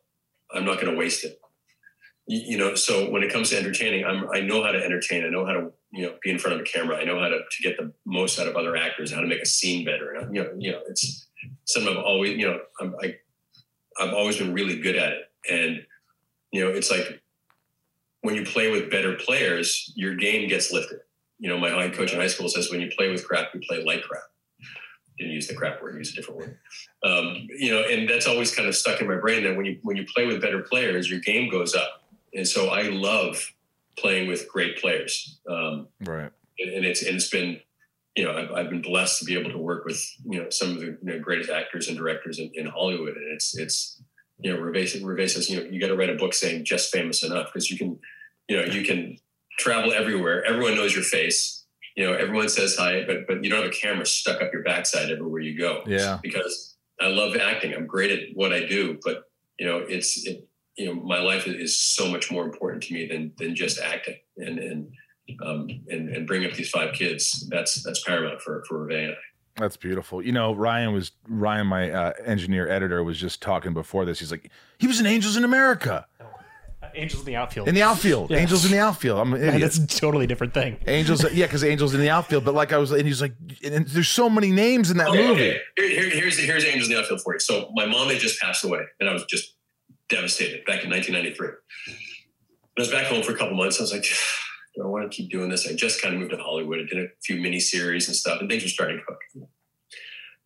[0.54, 1.40] I'm not going to waste it.
[2.28, 5.24] You know, so when it comes to entertaining, I'm I know how to entertain.
[5.24, 6.98] I know how to you know be in front of a camera.
[6.98, 9.14] I know how to, to get the most out of other actors.
[9.14, 10.14] How to make a scene better.
[10.14, 11.28] And you know, you know, it's
[11.66, 13.18] something I've always you know I'm, I
[14.00, 15.32] I've always been really good at it.
[15.50, 15.86] And
[16.52, 17.22] you know, it's like
[18.22, 21.02] when you play with better players, your game gets lifted
[21.40, 23.60] you know, my line coach in high school says when you play with crap, you
[23.68, 24.24] play like crap.
[25.18, 26.58] Didn't use the crap word, use a different word.
[27.04, 29.80] Um, you know, and that's always kind of stuck in my brain that when you
[29.82, 32.04] when you play with better players, your game goes up.
[32.36, 33.54] And so I love
[33.98, 35.40] playing with great players.
[35.50, 36.32] Um, right.
[36.60, 37.60] And it's and it's been
[38.16, 40.72] you know, I've, I've been blessed to be able to work with you know some
[40.72, 44.02] of the you know, greatest actors and directors in, in Hollywood, and it's it's
[44.40, 46.92] you know, Ruvé, Ruvé says, you know, you got to write a book saying just
[46.92, 47.98] famous enough because you can,
[48.50, 49.18] you know, you can
[49.58, 50.44] travel everywhere.
[50.46, 51.66] Everyone knows your face.
[51.96, 54.64] You know, everyone says hi, but but you don't have a camera stuck up your
[54.64, 55.84] backside everywhere you go.
[55.88, 56.20] Yeah.
[56.22, 57.74] Because I love acting.
[57.74, 59.24] I'm great at what I do, but
[59.58, 60.46] you know, it's it,
[60.78, 64.18] you know, my life is so much more important to me than than just acting.
[64.38, 64.88] And and
[65.44, 67.48] um and, and bring up these five kids.
[67.50, 69.16] That's that's paramount for for Ruvé and I.
[69.58, 70.22] That's beautiful.
[70.22, 74.20] You know, Ryan was Ryan, my uh, engineer editor, was just talking before this.
[74.20, 76.06] He's like, he was in Angels in America,
[76.94, 77.68] Angels in the outfield.
[77.70, 78.32] in the outfield.
[78.32, 78.38] Yeah.
[78.38, 79.20] Angels in the outfield.
[79.20, 79.62] I'm an And idiot.
[79.74, 80.78] that's a totally different thing.
[80.88, 82.44] Angels, yeah, because Angels in the outfield.
[82.46, 85.26] But like I was, and he's like, and there's so many names in that Okay,
[85.28, 85.50] movie.
[85.52, 85.60] okay.
[85.78, 87.40] Here, here, here's here's Angels in the Outfield for you.
[87.40, 89.55] So my mom had just passed away, and I was just
[90.10, 91.48] devastated back in 1993.
[92.78, 93.80] I was back home for a couple months.
[93.80, 94.04] I was like,
[94.76, 95.68] do I want to keep doing this?
[95.68, 96.80] I just kind of moved to Hollywood.
[96.80, 99.48] I did a few mini series and stuff, and things were starting to cook.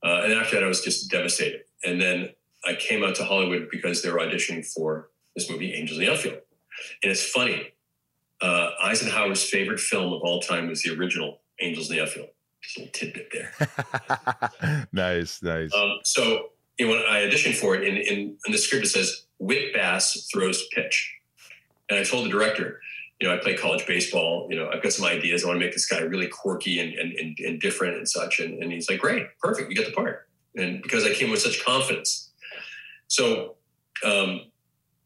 [0.04, 1.62] Uh, and after that, I was just devastated.
[1.84, 2.30] And then
[2.66, 6.12] I came out to Hollywood because they were auditioning for this movie, Angels in the
[6.12, 6.40] Outfield.
[7.04, 7.74] And it's funny.
[8.42, 12.30] Uh, Eisenhower's favorite film of all time was the original Angels in the Outfield.
[12.62, 14.88] Just a little tidbit there.
[14.94, 15.74] nice, nice.
[15.74, 18.90] Um, so you know, when I auditioned for it, in, in, in the script it
[18.90, 21.16] says Whitt Bass throws pitch,
[21.90, 22.80] and I told the director,
[23.20, 24.48] you know, I play college baseball.
[24.50, 25.44] You know, I've got some ideas.
[25.44, 28.40] I want to make this guy really quirky and and, and, and different and such.
[28.40, 30.28] And, and he's like, great, perfect, you get the part.
[30.56, 32.32] And because I came with such confidence,
[33.08, 33.56] so
[34.06, 34.42] um,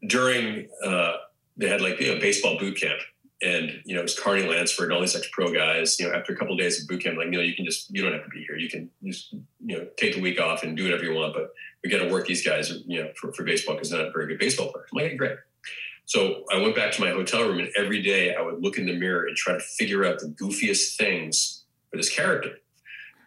[0.07, 1.13] during uh,
[1.57, 2.99] they had like you know baseball boot camp.
[3.43, 5.99] And you know, it was Carney Lansford and all these ex-pro guys.
[5.99, 7.65] You know, after a couple of days of boot camp, like, you know, you can
[7.65, 8.57] just you don't have to be here.
[8.57, 11.33] You can just you know take the week off and do whatever you want.
[11.33, 11.49] But
[11.83, 14.27] we got to work these guys, you know, for, for baseball because they're not very
[14.27, 14.89] good baseball players.
[14.93, 15.37] I'm like, great.
[16.05, 18.85] So I went back to my hotel room, and every day I would look in
[18.85, 22.51] the mirror and try to figure out the goofiest things for this character.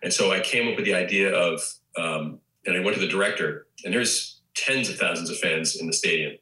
[0.02, 1.60] And so I came up with the idea of,
[1.96, 5.86] um, and I went to the director, and there's tens of thousands of fans in
[5.86, 6.36] the stadium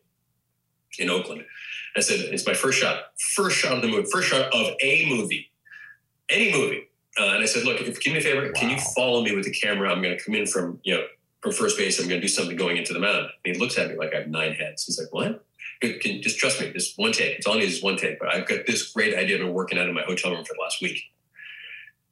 [0.99, 1.45] in Oakland.
[1.97, 5.09] I said, it's my first shot, first shot of the movie, first shot of a
[5.09, 5.51] movie,
[6.29, 6.89] any movie.
[7.19, 9.45] Uh, and I said, look, if, give me a favor, can you follow me with
[9.45, 9.91] the camera?
[9.91, 11.05] I'm going to come in from, you know,
[11.41, 12.01] from first base.
[12.01, 13.29] I'm going to do something going into the mound.
[13.45, 14.85] And he looks at me like I have nine heads.
[14.85, 15.45] He's like, what?
[15.81, 16.73] Good, Can, just trust me.
[16.73, 17.39] Just one take.
[17.39, 18.19] It's all I need is one take.
[18.19, 20.55] But I've got this great idea I've been working out in my hotel room for
[20.55, 20.99] the last week.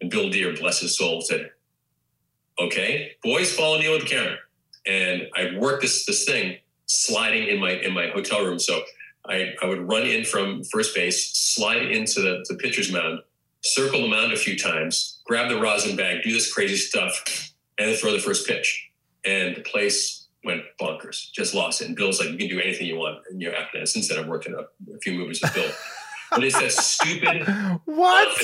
[0.01, 1.51] And Bill Dear, bless his soul, said,
[2.61, 4.37] okay, boys, follow me with the camera.
[4.87, 8.59] And I worked this this thing sliding in my in my hotel room.
[8.59, 8.83] So
[9.27, 13.21] I, I would run in from first base, slide into the, the pitcher's mound,
[13.63, 17.89] circle the mound a few times, grab the rosin bag, do this crazy stuff, and
[17.89, 18.91] then throw the first pitch.
[19.25, 21.87] And the place went bonkers, just lost it.
[21.87, 23.19] And Bill's like, you can do anything you want.
[23.31, 24.63] And you know, after that, since then, I've worked in a,
[24.93, 25.71] a few movies with Bill.
[26.31, 27.47] but it's that stupid
[27.85, 28.39] what?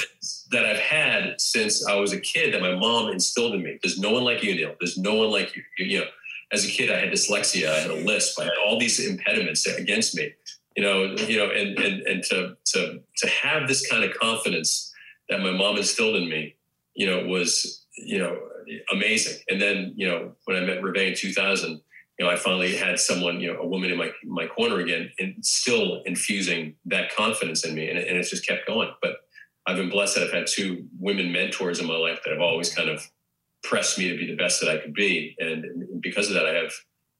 [0.50, 3.78] that I've had since I was a kid that my mom instilled in me.
[3.82, 4.74] There's no one like you, Neal.
[4.78, 5.62] There's no one like you.
[5.78, 6.06] You, you know,
[6.52, 9.66] as a kid, I had dyslexia, I had a lisp, I had all these impediments
[9.66, 10.32] against me.
[10.78, 14.92] You know, you know, and and and to to to have this kind of confidence
[15.28, 16.54] that my mom instilled in me,
[16.94, 18.38] you know, was you know
[18.92, 19.42] amazing.
[19.48, 23.00] And then you know, when I met Ruvé in 2000, you know, I finally had
[23.00, 27.64] someone, you know, a woman in my my corner again, and still infusing that confidence
[27.64, 28.90] in me, and, and it's just kept going.
[29.02, 29.16] But
[29.66, 32.72] I've been blessed that I've had two women mentors in my life that have always
[32.72, 33.04] kind of
[33.64, 36.46] pressed me to be the best that I could be, and, and because of that,
[36.46, 36.72] I have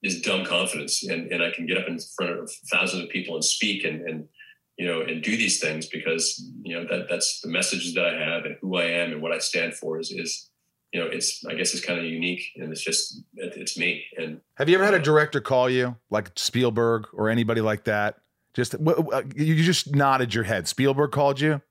[0.03, 3.35] this dumb confidence, and, and I can get up in front of thousands of people
[3.35, 4.27] and speak and and
[4.77, 8.13] you know and do these things because you know that that's the messages that I
[8.13, 10.49] have and who I am and what I stand for is is
[10.93, 14.39] you know it's I guess it's kind of unique and it's just it's me and
[14.55, 18.19] Have you ever had a director call you, like Spielberg or anybody like that?
[18.53, 18.75] Just
[19.35, 20.67] you just nodded your head.
[20.67, 21.61] Spielberg called you.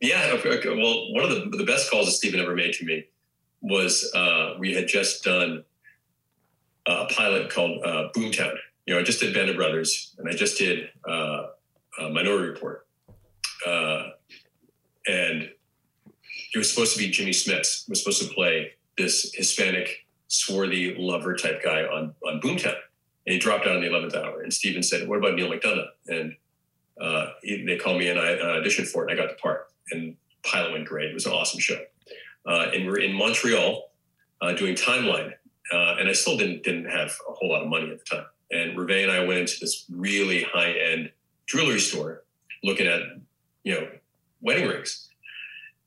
[0.00, 0.68] Yeah, okay, okay.
[0.68, 3.06] well, one of the, the best calls that Steven ever made to me
[3.62, 5.64] was uh, we had just done
[6.86, 8.54] a pilot called uh, Boomtown.
[8.86, 11.46] You know, I just did Band Brothers, and I just did uh,
[11.98, 12.86] Minority Report,
[13.66, 14.08] uh,
[15.06, 15.50] and
[16.52, 17.88] he was supposed to be Jimmy Smits.
[17.88, 22.76] Was supposed to play this Hispanic, swarthy lover type guy on on Boomtown,
[23.26, 24.42] and he dropped out in the eleventh hour.
[24.42, 26.36] And Steven said, "What about Neal McDonough?" And
[27.00, 29.40] uh, he, they called me and I uh, auditioned for it, and I got the
[29.40, 31.10] part and pilot went great.
[31.10, 31.80] It was an awesome show.
[32.46, 33.90] Uh, and we're in Montreal
[34.40, 35.32] uh, doing Timeline,
[35.72, 38.26] uh, and I still didn't didn't have a whole lot of money at the time.
[38.50, 41.10] And Ruvé and I went into this really high end
[41.46, 42.24] jewelry store,
[42.62, 43.00] looking at
[43.64, 43.88] you know
[44.40, 45.08] wedding rings.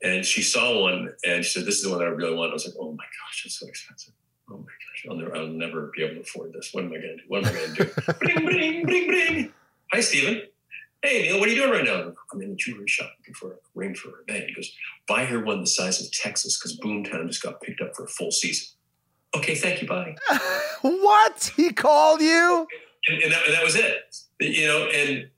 [0.04, 2.52] And she saw one, and she said, "This is the one that I really want."
[2.52, 4.14] I was like, "Oh my gosh, it's so expensive!
[4.50, 6.70] Oh my gosh, I'll never, I'll never be able to afford this.
[6.72, 7.24] What am I going to do?
[7.28, 9.54] What am I going to do?" bring, bring, bring, bring.
[9.92, 10.44] Hi, Steven.
[11.04, 12.12] Hey, Neal, what are you doing right now?
[12.34, 14.44] I'm in the jewelry shop looking for a ring for man.
[14.48, 14.72] He goes,
[15.08, 18.08] buy her one the size of Texas because Boomtown just got picked up for a
[18.08, 18.68] full season.
[19.38, 19.88] Okay, thank you.
[19.88, 20.16] Bye.
[20.82, 21.52] what?
[21.56, 22.68] He called you?
[23.08, 24.16] And, and, that, and that was it.
[24.40, 25.30] You know, and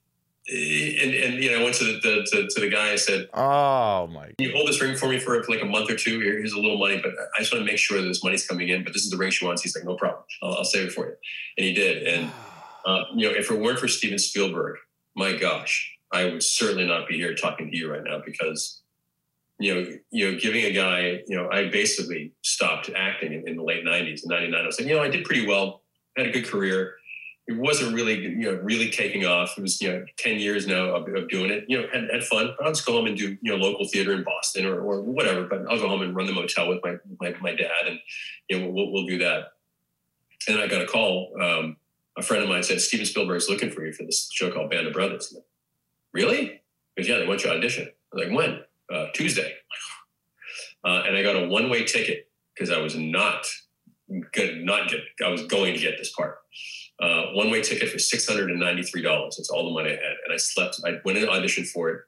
[0.51, 2.91] and and you know, I went to the, the to, to, the guy.
[2.91, 4.25] I said, "Oh my!
[4.37, 6.19] Can you hold this ring for me for, for like a month or two?
[6.19, 8.69] Here's a little money, but I just want to make sure that this money's coming
[8.69, 8.83] in.
[8.83, 10.23] But this is the ring she wants." He's like, "No problem.
[10.41, 11.15] I'll, I'll save it for you,"
[11.57, 12.03] and he did.
[12.03, 12.31] And
[12.85, 14.77] uh, you know, if it weren't for Steven Spielberg,
[15.15, 18.81] my gosh, I would certainly not be here talking to you right now because
[19.59, 23.57] you know, you know, giving a guy, you know, I basically stopped acting in, in
[23.57, 24.23] the late '90s.
[24.23, 25.81] In '99, I was like, you know, I did pretty well,
[26.17, 26.95] had a good career
[27.49, 29.57] it wasn't really, you know, really taking off.
[29.57, 32.23] It was, you know, 10 years now of, of doing it, you know, had, had
[32.23, 32.55] fun.
[32.61, 35.45] I'll just go home and do, you know, local theater in Boston or, or whatever,
[35.45, 37.99] but I'll go home and run the motel with my, my, my dad and,
[38.49, 39.53] you know, we'll, we'll do that.
[40.47, 41.33] And then I got a call.
[41.41, 41.77] Um,
[42.15, 44.85] a friend of mine said, Steven Spielberg's looking for you for this show called Band
[44.85, 45.31] of Brothers.
[45.33, 45.45] Like,
[46.13, 46.61] really?
[46.95, 47.87] Because yeah, they want you to audition.
[47.87, 48.59] I was like, when?
[48.93, 49.53] Uh, Tuesday.
[50.83, 53.45] Uh, and I got a one-way ticket because I was not
[54.31, 56.39] good, not get, I was going to get this part
[56.99, 59.37] uh, one way ticket for $693.
[59.37, 60.15] That's all the money I had.
[60.25, 62.01] And I slept, I went in audition for it.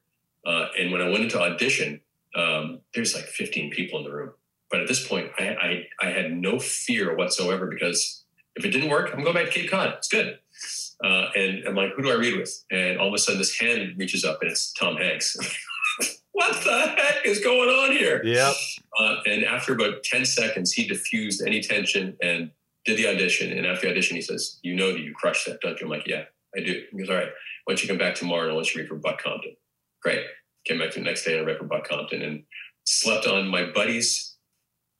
[0.45, 2.01] Uh, and when I went into audition,
[2.35, 4.31] um, there's like 15 people in the room.
[4.69, 8.23] But at this point, I, I, I, had no fear whatsoever because
[8.55, 9.95] if it didn't work, I'm going back to Cape Cod.
[9.97, 10.39] It's good.
[11.03, 12.63] Uh, and I'm like, who do I read with?
[12.71, 15.37] And all of a sudden, this hand reaches up and it's Tom Hanks.
[16.33, 18.21] what the heck is going on here?
[18.23, 18.53] Yep.
[18.97, 22.51] Uh, and after about 10 seconds, he diffused any tension and
[22.85, 25.61] did the audition, and after the audition, he says, "You know that you crushed that,
[25.61, 26.25] don't you?" I'm like, "Yeah,
[26.55, 27.31] I do." He goes, "All right,
[27.65, 29.55] why don't you come back tomorrow and I want you read for Buck Compton?"
[30.01, 30.25] Great.
[30.65, 32.43] Came back the next day and I read for Buck Compton and
[32.85, 34.35] slept on my buddy's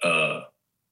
[0.04, 0.42] uh,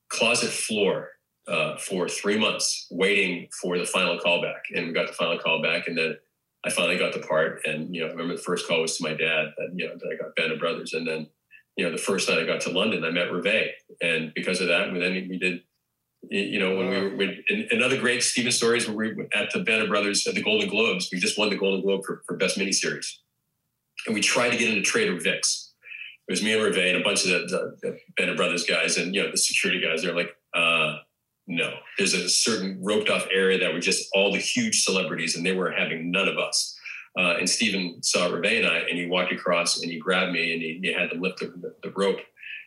[0.09, 1.11] closet floor
[1.47, 4.61] uh, for three months, waiting for the final callback.
[4.73, 6.17] And we got the final callback, and then
[6.66, 7.62] I finally got the part.
[7.66, 9.95] And you know, I remember the first call was to my dad that you know
[9.95, 11.28] that I got Band of Brothers, and then
[11.78, 13.70] you know the first night I got to London, I met Ruvé,
[14.01, 15.62] and because of that, we then we did
[16.30, 17.38] you know, when we were with,
[17.72, 20.70] another great Steven stories where we were at the Band of Brothers at the Golden
[20.70, 21.10] Globes.
[21.12, 23.07] We just won the Golden Globe for, for best miniseries,
[24.05, 25.74] and we tried to get into Trader Vic's.
[26.28, 28.66] It was me and Ruvé and a bunch of the, the, the Band of Brothers
[28.66, 30.03] guys and you know the security guys.
[30.03, 30.97] They're like, uh,
[31.49, 35.45] no, there's a certain roped off area that were just all the huge celebrities, and
[35.45, 36.77] they were having none of us.
[37.17, 40.53] Uh, and Steven saw Ruvé and I, and he walked across and he grabbed me
[40.53, 42.19] and he, he had to lift the, the, rope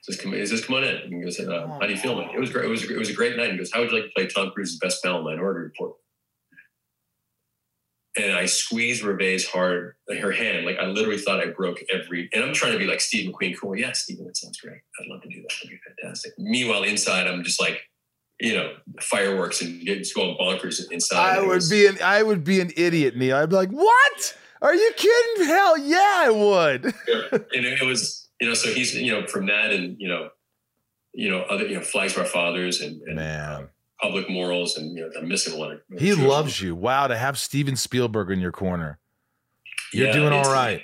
[0.02, 2.16] says, "Come, he says, come on in." And he goes, uh, "How do you feel,
[2.16, 2.64] man?" It was great.
[2.64, 3.52] It was it was a great night.
[3.52, 5.94] He goes, "How would you like to play Tom Cruise's best pal in Minority Report?"
[8.16, 10.66] And I squeezed Ruvé's hard, her hand.
[10.66, 12.28] Like I literally thought I broke every.
[12.34, 13.74] And I'm trying to be like Steve McQueen, cool.
[13.74, 14.80] Yeah, Steven, that sounds great.
[15.00, 15.48] I'd love to do that.
[15.62, 16.32] That'd be fantastic.
[16.36, 17.80] Meanwhile, inside, I'm just like,
[18.40, 21.38] you know, fireworks and just going bonkers inside.
[21.38, 23.36] I would was, be an I would be an idiot, Neal.
[23.36, 24.36] I'd be like, "What?
[24.60, 25.46] Are you kidding?
[25.46, 26.94] Hell yeah, I would."
[27.54, 30.30] And it was you know, so he's, you know, from that and, you know,
[31.12, 33.66] you know, other, you know, flags of our fathers and, and man, uh,
[34.00, 34.76] public morals.
[34.76, 35.80] And, you know, I'm missing one.
[35.96, 36.74] He loves you.
[36.74, 37.06] Wow.
[37.06, 38.98] To have Steven Spielberg in your corner.
[39.92, 40.82] You're yeah, doing all right.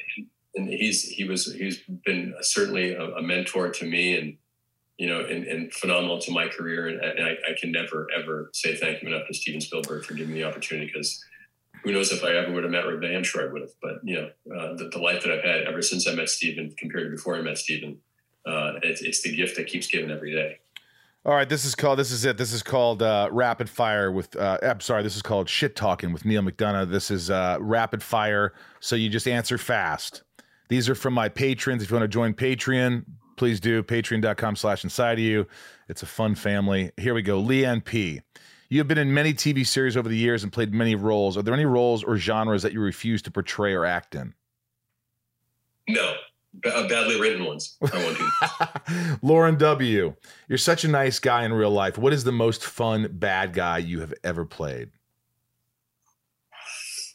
[0.54, 4.36] And he's, he was, he's been certainly a, a mentor to me and,
[4.98, 6.88] you know, and, and phenomenal to my career.
[6.88, 10.14] And, and I, I, can never, ever say thank you enough to Steven Spielberg for
[10.14, 11.24] giving me the opportunity because
[11.84, 13.16] who knows if I ever would have met Ruvé?
[13.16, 13.70] I'm sure I would have.
[13.80, 16.74] But you know, uh, the, the, life that I've had ever since I met Steven,
[16.76, 17.98] compared to before I met Steven,
[18.44, 20.58] uh, it's, it's the gift that keeps giving every day.
[21.24, 21.98] All right, this is called.
[21.98, 22.36] This is it.
[22.38, 24.34] This is called uh, rapid fire with.
[24.34, 25.02] Uh, I'm sorry.
[25.02, 26.88] This is called shit talking with Neal McDonough.
[26.88, 28.54] This is uh, rapid fire.
[28.80, 30.22] So you just answer fast.
[30.68, 31.82] These are from my patrons.
[31.82, 33.04] If you want to join Patreon,
[33.38, 33.82] please do.
[33.82, 35.46] Patreon.com/slash inside of you.
[35.88, 36.90] It's a fun family.
[36.96, 37.42] Here we go.
[37.42, 38.20] Leanne P.
[38.68, 41.38] You have been in many TV series over the years and played many roles.
[41.38, 44.34] Are there any roles or genres that you refuse to portray or act in?
[45.88, 46.16] No,
[46.60, 47.78] B- uh, badly written ones.
[47.80, 49.18] I won't do.
[49.26, 50.14] Lauren W.
[50.48, 51.96] You're such a nice guy in real life.
[51.96, 54.90] What is the most fun bad guy you have ever played?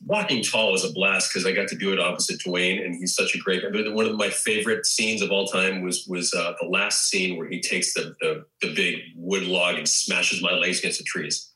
[0.06, 3.16] Walking Tall was a blast because I got to do it opposite Dwayne, and he's
[3.16, 3.64] such a great.
[3.94, 7.48] One of my favorite scenes of all time was was uh, the last scene where
[7.48, 11.52] he takes the, the the big wood log and smashes my legs against the trees,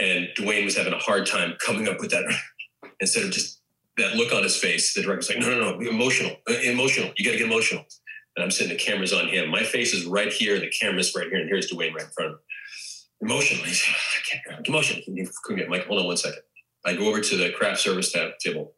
[0.00, 2.24] and Dwayne was having a hard time coming up with that.
[3.00, 3.60] Instead of just
[3.96, 7.12] that look on his face, the director's like, "No, no, no, emotional, uh, emotional.
[7.16, 7.84] You got to get emotional."
[8.36, 9.50] And I'm sitting, the camera's on him.
[9.50, 12.30] My face is right here, the camera's right here, and here's Dwayne right in front
[12.30, 12.38] of him.
[13.28, 13.62] Emotional.
[13.64, 15.02] He's, like, I can't, get emotional.
[15.46, 16.40] Come here, Mike, hold on one second
[16.84, 18.74] I go over to the craft service tab, table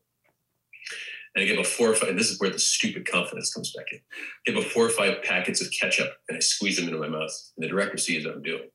[1.35, 3.73] and I give a four or five, and this is where the stupid confidence comes
[3.73, 3.99] back in.
[3.99, 7.09] I give a four or five packets of ketchup and I squeeze them into my
[7.09, 7.33] mouth.
[7.57, 8.69] And the director sees what I'm doing.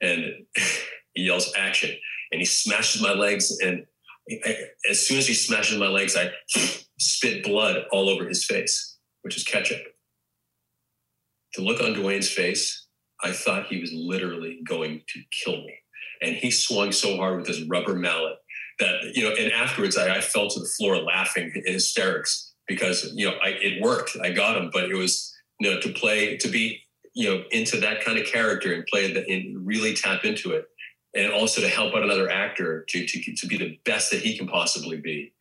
[0.00, 0.46] And
[1.14, 1.90] he yells action
[2.30, 3.84] and he smashes my legs and
[4.44, 4.56] I,
[4.90, 6.30] as soon as he smashes my legs, I
[7.00, 9.80] spit blood all over his face, which is ketchup.
[11.56, 12.86] The look on Dwayne's face,
[13.24, 15.74] I thought he was literally going to kill me.
[16.22, 18.36] And he swung so hard with his rubber mallet
[18.78, 23.12] that, you know, and afterwards I, I fell to the floor laughing in hysterics because,
[23.14, 24.16] you know, I, it worked.
[24.22, 26.82] I got him, but it was, you know, to play, to be,
[27.14, 30.66] you know, into that kind of character and play that and really tap into it.
[31.14, 34.36] And also to help out another actor to, to, to be the best that he
[34.36, 35.32] can possibly be.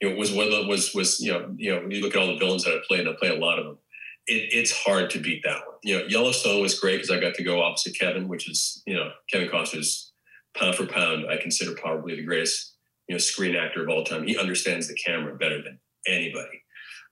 [0.00, 2.64] You know, was was was you know you know you look at all the villains
[2.64, 3.78] that I played and I play a lot of them
[4.26, 5.76] it, it's hard to beat that one.
[5.82, 8.94] You know, Yellowstone was great because I got to go opposite Kevin, which is you
[8.94, 10.11] know Kevin Costner's
[10.54, 11.26] pound for pound.
[11.30, 12.74] I consider probably the greatest
[13.08, 14.26] you know screen actor of all time.
[14.26, 16.62] He understands the camera better than anybody.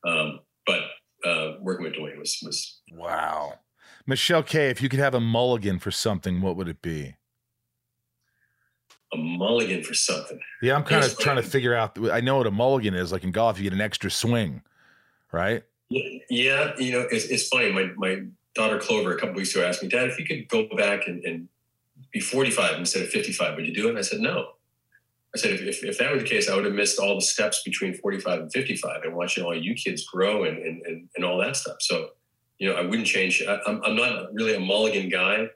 [0.06, 0.80] Um, but
[1.24, 3.54] uh, working with Dwayne was was wow.
[4.06, 7.16] Michelle K, if you could have a mulligan for something, what would it be?
[9.12, 10.40] A mulligan for something.
[10.62, 11.98] Yeah, I'm kind of trying to figure out.
[12.10, 13.12] I know what a mulligan is.
[13.12, 14.62] Like in golf, you get an extra swing,
[15.32, 15.64] right?
[15.90, 17.72] Yeah, you know, it's, it's funny.
[17.72, 18.22] My my
[18.54, 21.24] daughter Clover a couple weeks ago asked me, Dad, if you could go back and,
[21.24, 21.48] and
[22.12, 23.90] be 45 instead of 55, would you do it?
[23.90, 24.52] And I said, no.
[25.34, 27.20] I said, if, if, if, that were the case, I would have missed all the
[27.20, 31.24] steps between 45 and 55 and watching all you kids grow and, and, and, and
[31.24, 31.76] all that stuff.
[31.80, 32.10] So,
[32.58, 33.42] you know, I wouldn't change.
[33.48, 35.48] I, I'm, I'm not really a mulligan guy.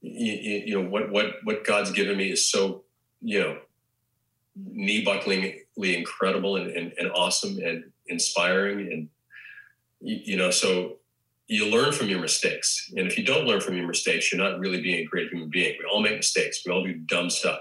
[0.00, 2.84] You, you, you, know, what, what, what God's given me is so,
[3.20, 3.58] you know,
[4.56, 8.90] knee bucklingly incredible and, and, and awesome and inspiring.
[8.90, 9.08] And,
[10.00, 10.96] you know, so
[11.52, 12.90] you learn from your mistakes.
[12.96, 15.50] And if you don't learn from your mistakes, you're not really being a great human
[15.50, 15.76] being.
[15.78, 16.62] We all make mistakes.
[16.64, 17.60] We all do dumb stuff.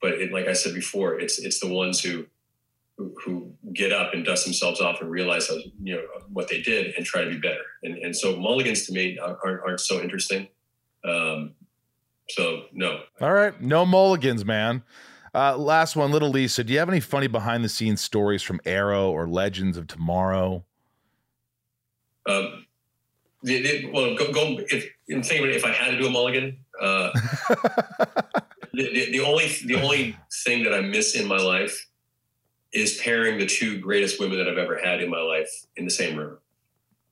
[0.00, 2.26] But it, like I said before, it's it's the ones who,
[2.96, 6.02] who who get up and dust themselves off and realize how, you know
[6.32, 7.64] what they did and try to be better.
[7.82, 10.46] And and so mulligans to me aren't aren't so interesting.
[11.04, 11.54] Um,
[12.28, 13.00] so no.
[13.20, 14.84] All right, no mulligans, man.
[15.34, 16.62] Uh, last one, little Lisa.
[16.62, 20.64] Do you have any funny behind the scenes stories from Arrow or Legends of Tomorrow?
[22.28, 22.65] Um,
[23.42, 26.58] the, the, well, go, go if, in thinking if I had to do a mulligan,
[26.80, 27.10] uh,
[28.72, 31.86] the, the, the, only the only thing that I miss in my life
[32.72, 35.90] is pairing the two greatest women that I've ever had in my life in the
[35.90, 36.38] same room.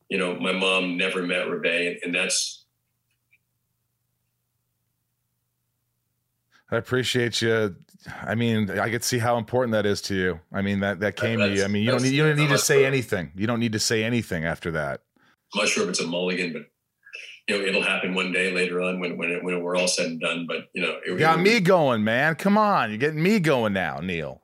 [0.08, 2.64] You know, my mom never met Ruvé, and, and that's.
[6.70, 7.76] I appreciate you.
[8.22, 10.40] I mean, I could see how important that is to you.
[10.52, 11.64] I mean, that that came to you.
[11.64, 13.32] I mean, you don't need, you don't need to say anything.
[13.34, 15.00] You don't need to say anything after that.
[15.54, 16.62] I'm not sure if it's a mulligan, but
[17.48, 20.06] you know, it'll happen one day later on when when, it, when we're all said
[20.06, 20.46] and done.
[20.46, 22.34] But you know, it, got it, me going, man.
[22.36, 24.40] Come on, you're getting me going now, Neal.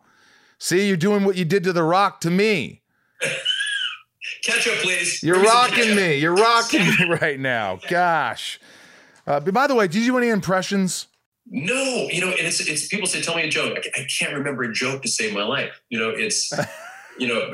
[0.58, 2.82] See, you're doing what you did to the Rock to me.
[4.44, 5.22] Catch up, please.
[5.22, 6.16] You're rocking me.
[6.16, 7.78] You're rocking me right now.
[7.88, 8.60] Gosh.
[9.26, 11.06] Uh, but by the way, did you do any impressions?
[11.46, 14.34] No, you know, and it's it's people say, "Tell me a joke." I, I can't
[14.34, 15.80] remember a joke to save my life.
[15.88, 16.52] You know, it's
[17.20, 17.52] you know,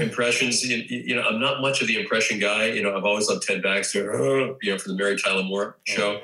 [0.00, 0.62] impressions.
[0.64, 2.66] You, know, I'm not much of the impression guy.
[2.66, 4.56] You know, I've always loved Ted Baxter.
[4.60, 6.20] you know, for the Mary Tyler Moore show.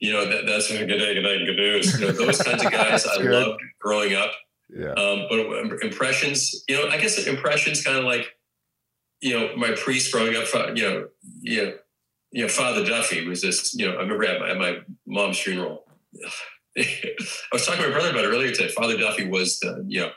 [0.00, 2.00] You know, that, that's a good day, good night, good news.
[2.00, 3.30] You know, those kinds of guys I good.
[3.30, 4.32] loved growing up.
[4.68, 4.90] Yeah.
[4.92, 8.26] Um, but impressions, you know, I guess impressions kind of like,
[9.20, 10.46] you know, my priest growing up.
[10.76, 11.08] You know,
[11.40, 11.74] you know,
[12.32, 13.72] you know, Father Duffy was this.
[13.74, 15.84] You know, I remember at my, at my mom's funeral.
[16.76, 16.84] I
[17.52, 18.68] was talking to my brother about it earlier today.
[18.68, 20.10] Father Duffy was the, you know,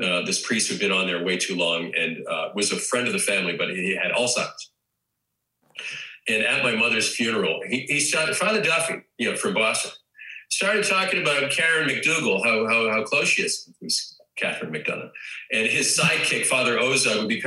[0.00, 3.06] uh, this priest who'd been on there way too long and uh, was a friend
[3.06, 4.70] of the family, but he had Alzheimer's.
[6.28, 9.90] And at my mother's funeral, he, he started, Father Duffy, you know, from Boston,
[10.50, 14.18] started talking about Karen McDougal, how, how, how close she is.
[14.36, 15.10] Catherine McDonough.
[15.52, 17.42] And his sidekick, Father Ozug, would be,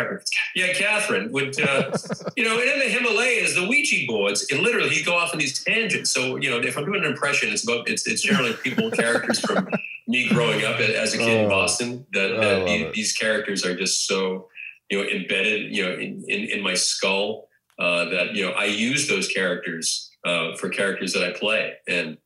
[0.56, 1.92] yeah, Catherine would, uh,
[2.38, 5.40] you know, and in the Himalayas, the Ouija boards, and literally, he'd go off on
[5.40, 6.12] these tangents.
[6.12, 9.40] So, you know, if I'm doing an impression, it's about, it's, it's generally people, characters
[9.40, 9.68] from
[10.08, 13.76] me growing up as a kid oh, in Boston, that, that these, these, characters are
[13.76, 14.48] just so,
[14.90, 17.48] you know, embedded, you know, in, in, in my skull
[17.80, 21.74] uh, that, you know, I use those characters uh, for characters that I play.
[21.88, 22.18] And,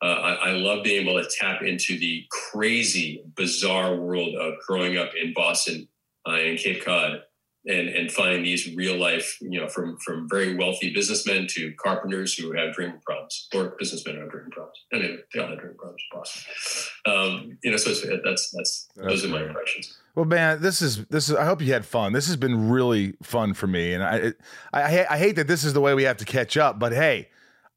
[0.00, 4.96] uh, I, I, love being able to tap into the crazy, bizarre world of growing
[4.96, 5.88] up in Boston
[6.24, 7.22] uh, and Cape Cod,
[7.68, 12.34] and and finding these real life, you know, from from very wealthy businessmen to carpenters
[12.34, 14.78] who have drinking problems, or businessmen who have drinking problems.
[14.92, 16.42] Anyway, they all have drinking problems Boston.
[17.06, 19.96] Um, you know, so that's that's, that's those are my impressions.
[20.14, 21.36] Well, man, this is this is.
[21.36, 22.12] I hope you had fun.
[22.12, 24.32] This has been really fun for me, and I
[24.72, 27.28] I, I hate that this is the way we have to catch up, but hey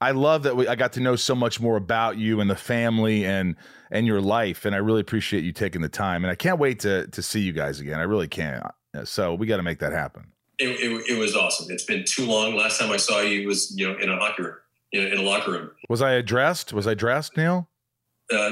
[0.01, 2.55] I love that we, I got to know so much more about you and the
[2.55, 3.55] family and
[3.91, 6.23] and your life, and I really appreciate you taking the time.
[6.23, 7.99] And I can't wait to to see you guys again.
[7.99, 8.65] I really can't.
[9.03, 10.27] So we got to make that happen.
[10.59, 11.71] It, it, it, was awesome.
[11.71, 12.55] It's been too long.
[12.55, 14.55] Last time I saw you was you know in a locker room,
[14.91, 15.71] in a locker room.
[15.89, 16.71] Was I dressed?
[16.73, 17.67] Was I dressed, Neal?
[18.31, 18.51] Uh,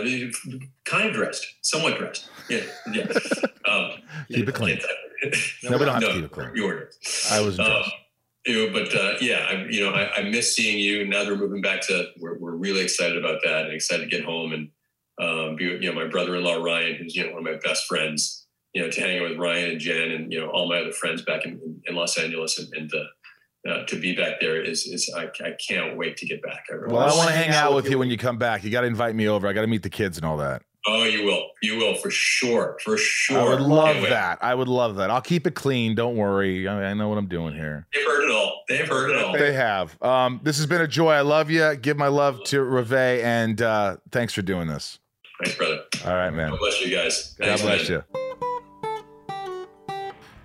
[0.85, 2.29] kind of dressed, somewhat dressed.
[2.49, 2.61] Yeah,
[2.91, 3.05] yeah.
[3.69, 3.91] Um,
[4.31, 4.79] Keep it clean.
[5.63, 6.49] No, we don't have to keep it clean.
[6.55, 6.93] You ordered.
[7.29, 7.91] I was Um, dressed.
[8.47, 11.05] you know, but uh, yeah, I, you know, I, I miss seeing you.
[11.05, 14.09] Now that we're moving back to, we're, we're really excited about that and excited to
[14.09, 14.69] get home and
[15.21, 18.47] um, be, you know, my brother-in-law Ryan, who's you know one of my best friends,
[18.73, 20.91] you know, to hang out with Ryan and Jen and you know all my other
[20.91, 24.85] friends back in, in, Los Angeles and, and uh, uh, to be back there is
[24.85, 26.65] is I, I can't wait to get back.
[26.69, 28.63] I really Well, I want to hang out with you when you come back.
[28.63, 29.47] You got to invite me over.
[29.47, 30.61] I got to meet the kids and all that.
[30.87, 33.37] Oh, you will, you will for sure, for sure.
[33.37, 34.39] I would love Can't that.
[34.41, 35.11] I would love that.
[35.11, 35.93] I'll keep it clean.
[35.93, 36.67] Don't worry.
[36.67, 37.85] I, I know what I'm doing here.
[37.93, 38.63] They've heard it all.
[38.69, 39.33] They've heard it all.
[39.33, 40.01] They have.
[40.01, 41.11] Um, this has been a joy.
[41.11, 41.75] I love you.
[41.75, 44.99] Give my love to Ruvé, and uh, thanks for doing this.
[45.43, 45.81] Thanks, brother.
[46.05, 46.51] All right, man.
[46.51, 47.35] God bless you guys.
[47.37, 48.03] God bless man.
[48.13, 48.28] you.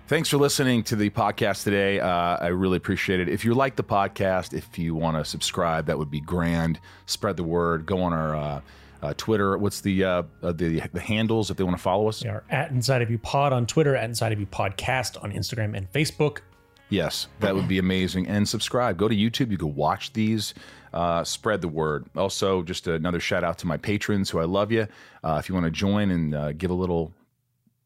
[0.07, 1.99] Thanks for listening to the podcast today.
[1.99, 3.27] Uh, I really appreciate it.
[3.27, 6.79] If you like the podcast, if you want to subscribe, that would be grand.
[7.07, 7.87] Spread the word.
[7.87, 8.61] Go on our uh,
[9.01, 9.57] uh, Twitter.
[9.57, 12.23] What's the uh, uh, the the handles if they want to follow us?
[12.23, 15.75] Are at Inside of You Pod on Twitter, at Inside of You Podcast on Instagram
[15.75, 16.41] and Facebook.
[16.89, 18.27] Yes, that would be amazing.
[18.27, 18.97] And subscribe.
[18.97, 19.49] Go to YouTube.
[19.49, 20.53] You can watch these.
[20.93, 22.05] Uh, spread the word.
[22.15, 24.87] Also, just another shout out to my patrons who I love you.
[25.23, 27.11] Uh, if you want to join and uh, give a little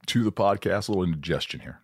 [0.08, 1.80] to the podcast, a little indigestion here.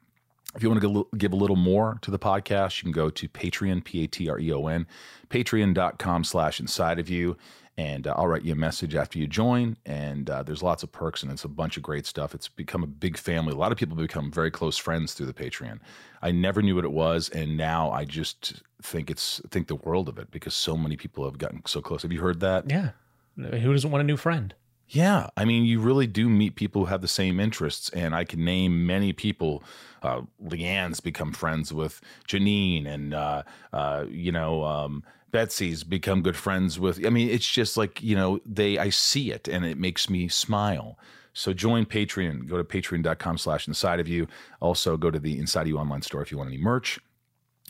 [0.55, 3.27] If you want to give a little more to the podcast, you can go to
[3.27, 4.87] Patreon, P A T R E O N,
[5.29, 7.37] patreon.com slash inside of you.
[7.77, 9.75] And uh, I'll write you a message after you join.
[9.85, 12.33] And uh, there's lots of perks and it's a bunch of great stuff.
[12.33, 13.51] It's become a big family.
[13.51, 15.79] A lot of people become very close friends through the Patreon.
[16.21, 17.27] I never knew what it was.
[17.29, 21.25] And now I just think it's think the world of it because so many people
[21.25, 22.03] have gotten so close.
[22.03, 22.69] Have you heard that?
[22.69, 22.91] Yeah.
[23.35, 24.55] Who doesn't want a new friend?
[24.87, 28.23] Yeah, I mean, you really do meet people who have the same interests, and I
[28.23, 29.63] can name many people.
[30.03, 36.37] Uh, Leanne's become friends with Janine, and uh, uh, you know, um, Betsy's become good
[36.37, 37.03] friends with.
[37.03, 38.77] I mean, it's just like you know, they.
[38.77, 40.99] I see it, and it makes me smile.
[41.33, 42.47] So join Patreon.
[42.47, 44.27] Go to patreon.com/slash inside of you.
[44.61, 46.99] Also, go to the Inside of You online store if you want any merch.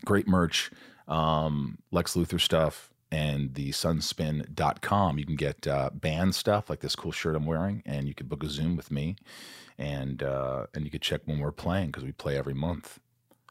[0.03, 0.69] Great merch,
[1.07, 5.17] um, Lex Luthor stuff and the sunspin.com.
[5.17, 8.27] You can get uh, band stuff like this cool shirt I'm wearing, and you can
[8.27, 9.15] book a Zoom with me,
[9.77, 12.99] and uh, and you can check when we're playing because we play every month.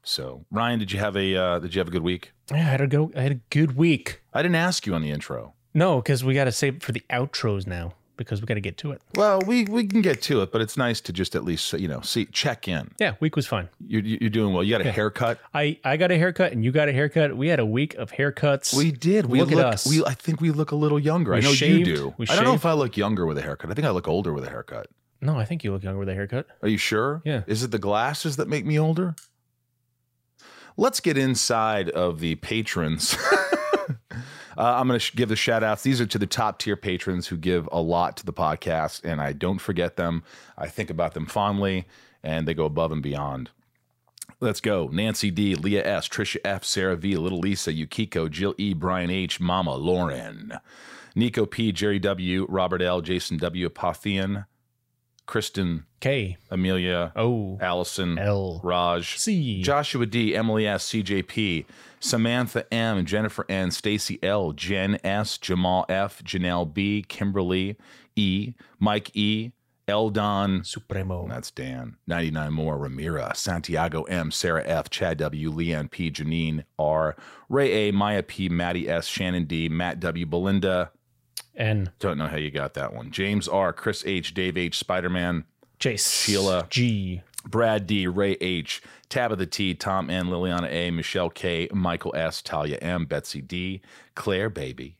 [0.02, 2.32] So Ryan, did you have a uh, did you have a good week?
[2.50, 3.10] Yeah, I had a go.
[3.16, 4.20] I had a good week.
[4.34, 5.54] I didn't ask you on the intro.
[5.72, 8.60] No, because we got to save it for the outros now because we got to
[8.60, 9.00] get to it.
[9.14, 11.88] Well, we we can get to it, but it's nice to just at least you
[11.88, 12.90] know see check in.
[12.98, 13.68] Yeah, week was fun.
[13.86, 14.62] You're you're doing well.
[14.62, 15.38] You got a haircut.
[15.52, 17.36] I I got a haircut and you got a haircut.
[17.36, 18.74] We had a week of haircuts.
[18.76, 19.26] We did.
[19.26, 19.60] We Look look.
[19.60, 19.86] at us.
[19.86, 21.32] We I think we look a little younger.
[21.32, 21.86] We I know shaved.
[21.88, 22.14] you do.
[22.18, 23.70] We I don't know if I look younger with a haircut.
[23.70, 24.86] I think I look older with a haircut.
[25.20, 26.46] no, I think you look younger with a haircut.
[26.62, 27.22] Are you sure?
[27.24, 27.42] Yeah.
[27.46, 29.14] Is it the glasses that make me older?
[30.76, 33.16] Let's get inside of the patrons.
[34.57, 35.82] uh, I'm going to sh- give the shout outs.
[35.82, 39.20] These are to the top tier patrons who give a lot to the podcast, and
[39.20, 40.22] I don't forget them.
[40.57, 41.86] I think about them fondly,
[42.22, 43.50] and they go above and beyond.
[44.40, 44.88] Let's go.
[44.92, 49.40] Nancy D, Leah S, Trisha F, Sarah V, Little Lisa, Yukiko, Jill E, Brian H,
[49.40, 50.59] Mama Lauren,
[51.14, 54.46] Nico P, Jerry W, Robert L, Jason W, Apothian,
[55.26, 56.36] Kristen, K.
[56.50, 57.58] Amelia, O.
[57.60, 58.60] Allison, L.
[58.62, 59.62] Raj, C.
[59.62, 61.64] Joshua D, Emily S, CJP,
[62.00, 67.76] Samantha M, Jennifer N, Stacy L, Jen S, Jamal F, Janelle B, Kimberly
[68.16, 69.52] E, Mike E,
[69.86, 71.26] Eldon, Supremo.
[71.28, 77.16] that's Dan, 99 more, Ramira, Santiago M, Sarah F, Chad W, Leanne P, Janine R,
[77.48, 80.90] Ray A, Maya P, Maddie S, Shannon D, Matt W, Belinda,
[81.57, 85.11] N don't know how you got that one, James R, Chris H, Dave H, Spider
[85.11, 85.45] Man,
[85.78, 86.66] Chase Sheila.
[86.70, 92.43] G Brad D, Ray H, Tabitha T, Tom N, Liliana A, Michelle K, Michael S,
[92.43, 93.82] Talia M, Betsy D,
[94.15, 94.97] Claire Baby,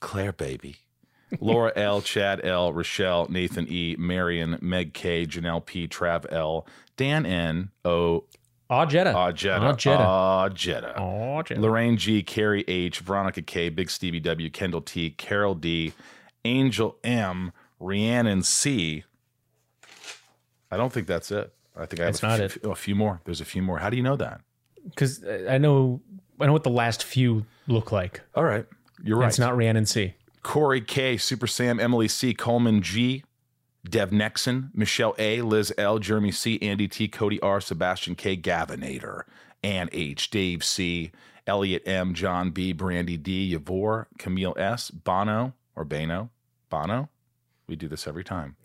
[0.00, 0.76] Claire Baby,
[1.40, 6.66] Laura L, Chad L, Rochelle, Nathan E, Marion, Meg K, Janelle P, Trav L,
[6.96, 8.24] Dan N, O,
[8.70, 9.12] Aw Jetta.
[9.16, 10.02] Aw Jetta, Aw Jetta.
[10.04, 10.94] Aw Jetta.
[11.44, 11.60] Jetta.
[11.60, 15.92] Lorraine G, Carrie H, Veronica K, Big Stevie W, Kendall T, Carol D,
[16.44, 19.04] Angel M, Rhiannon C.
[20.70, 21.52] I don't think that's it.
[21.76, 23.20] I think I have That's a, not f- a few more.
[23.24, 23.78] There's a few more.
[23.78, 24.40] How do you know that?
[24.84, 26.00] Because I know
[26.38, 28.20] I know what the last few look like.
[28.34, 28.66] All right,
[29.02, 29.28] you're right.
[29.28, 30.14] It's not Rhiannon C.
[30.42, 33.24] Corey K, Super Sam, Emily C, Coleman G,
[33.88, 39.22] Dev Nexon, Michelle A, Liz L, Jeremy C, Andy T, Cody R, Sebastian K, Gavinator,
[39.62, 41.12] Ann H, Dave C,
[41.46, 46.30] Elliot M, John B, Brandy D, Yavor, Camille S, Bono or Bano,
[46.68, 47.08] Bono.
[47.66, 48.56] We do this every time.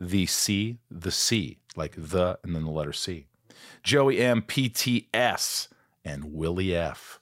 [0.00, 3.26] The C, the C, like the, and then the letter C.
[3.82, 5.68] Joey M, PTS,
[6.04, 7.20] and Willie F.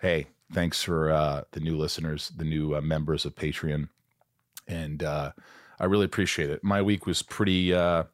[0.00, 3.88] Hey, thanks for uh, the new listeners, the new uh, members of Patreon.
[4.66, 5.32] and uh,
[5.80, 6.64] I really appreciate it.
[6.64, 8.04] My week was pretty uh,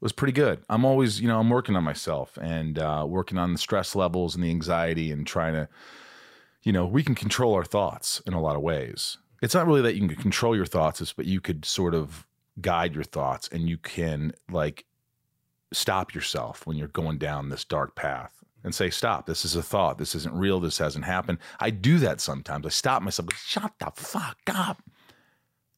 [0.00, 0.62] was pretty good.
[0.68, 4.34] I'm always, you know, I'm working on myself and uh, working on the stress levels
[4.34, 5.68] and the anxiety and trying to,
[6.62, 9.18] you know, we can control our thoughts in a lot of ways.
[9.42, 12.26] It's not really that you can control your thoughts, it's but you could sort of
[12.60, 14.84] guide your thoughts and you can like
[15.72, 18.32] stop yourself when you're going down this dark path
[18.64, 19.98] and say, stop, this is a thought.
[19.98, 20.58] This isn't real.
[20.58, 21.38] This hasn't happened.
[21.60, 22.66] I do that sometimes.
[22.66, 24.82] I stop myself, shut the fuck up.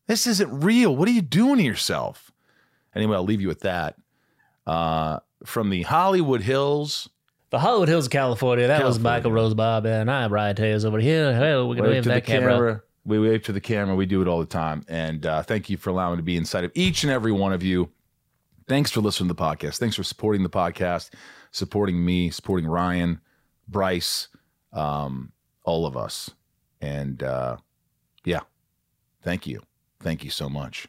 [0.08, 0.96] This isn't real.
[0.96, 2.32] What are you doing to yourself?
[2.94, 3.94] Anyway, I'll leave you with that.
[4.66, 7.08] Uh, from the Hollywood Hills,
[7.50, 8.66] The Hollywood Hills, of California.
[8.66, 9.18] That was California.
[9.18, 11.32] Michael Rosenbaum, and I'm Ryan Tails over here.
[11.34, 12.52] Hey, we're gonna wave wave to the that camera.
[12.52, 12.82] camera.
[13.04, 13.94] We wave to the camera.
[13.94, 14.84] We do it all the time.
[14.88, 17.52] And uh, thank you for allowing me to be inside of each and every one
[17.52, 17.90] of you.
[18.66, 19.78] Thanks for listening to the podcast.
[19.78, 21.10] Thanks for supporting the podcast,
[21.52, 23.20] supporting me, supporting Ryan,
[23.66, 24.28] Bryce,
[24.74, 25.32] um,
[25.64, 26.30] all of us.
[26.82, 27.56] And uh,
[28.24, 28.40] yeah,
[29.22, 29.62] thank you.
[30.00, 30.88] Thank you so much.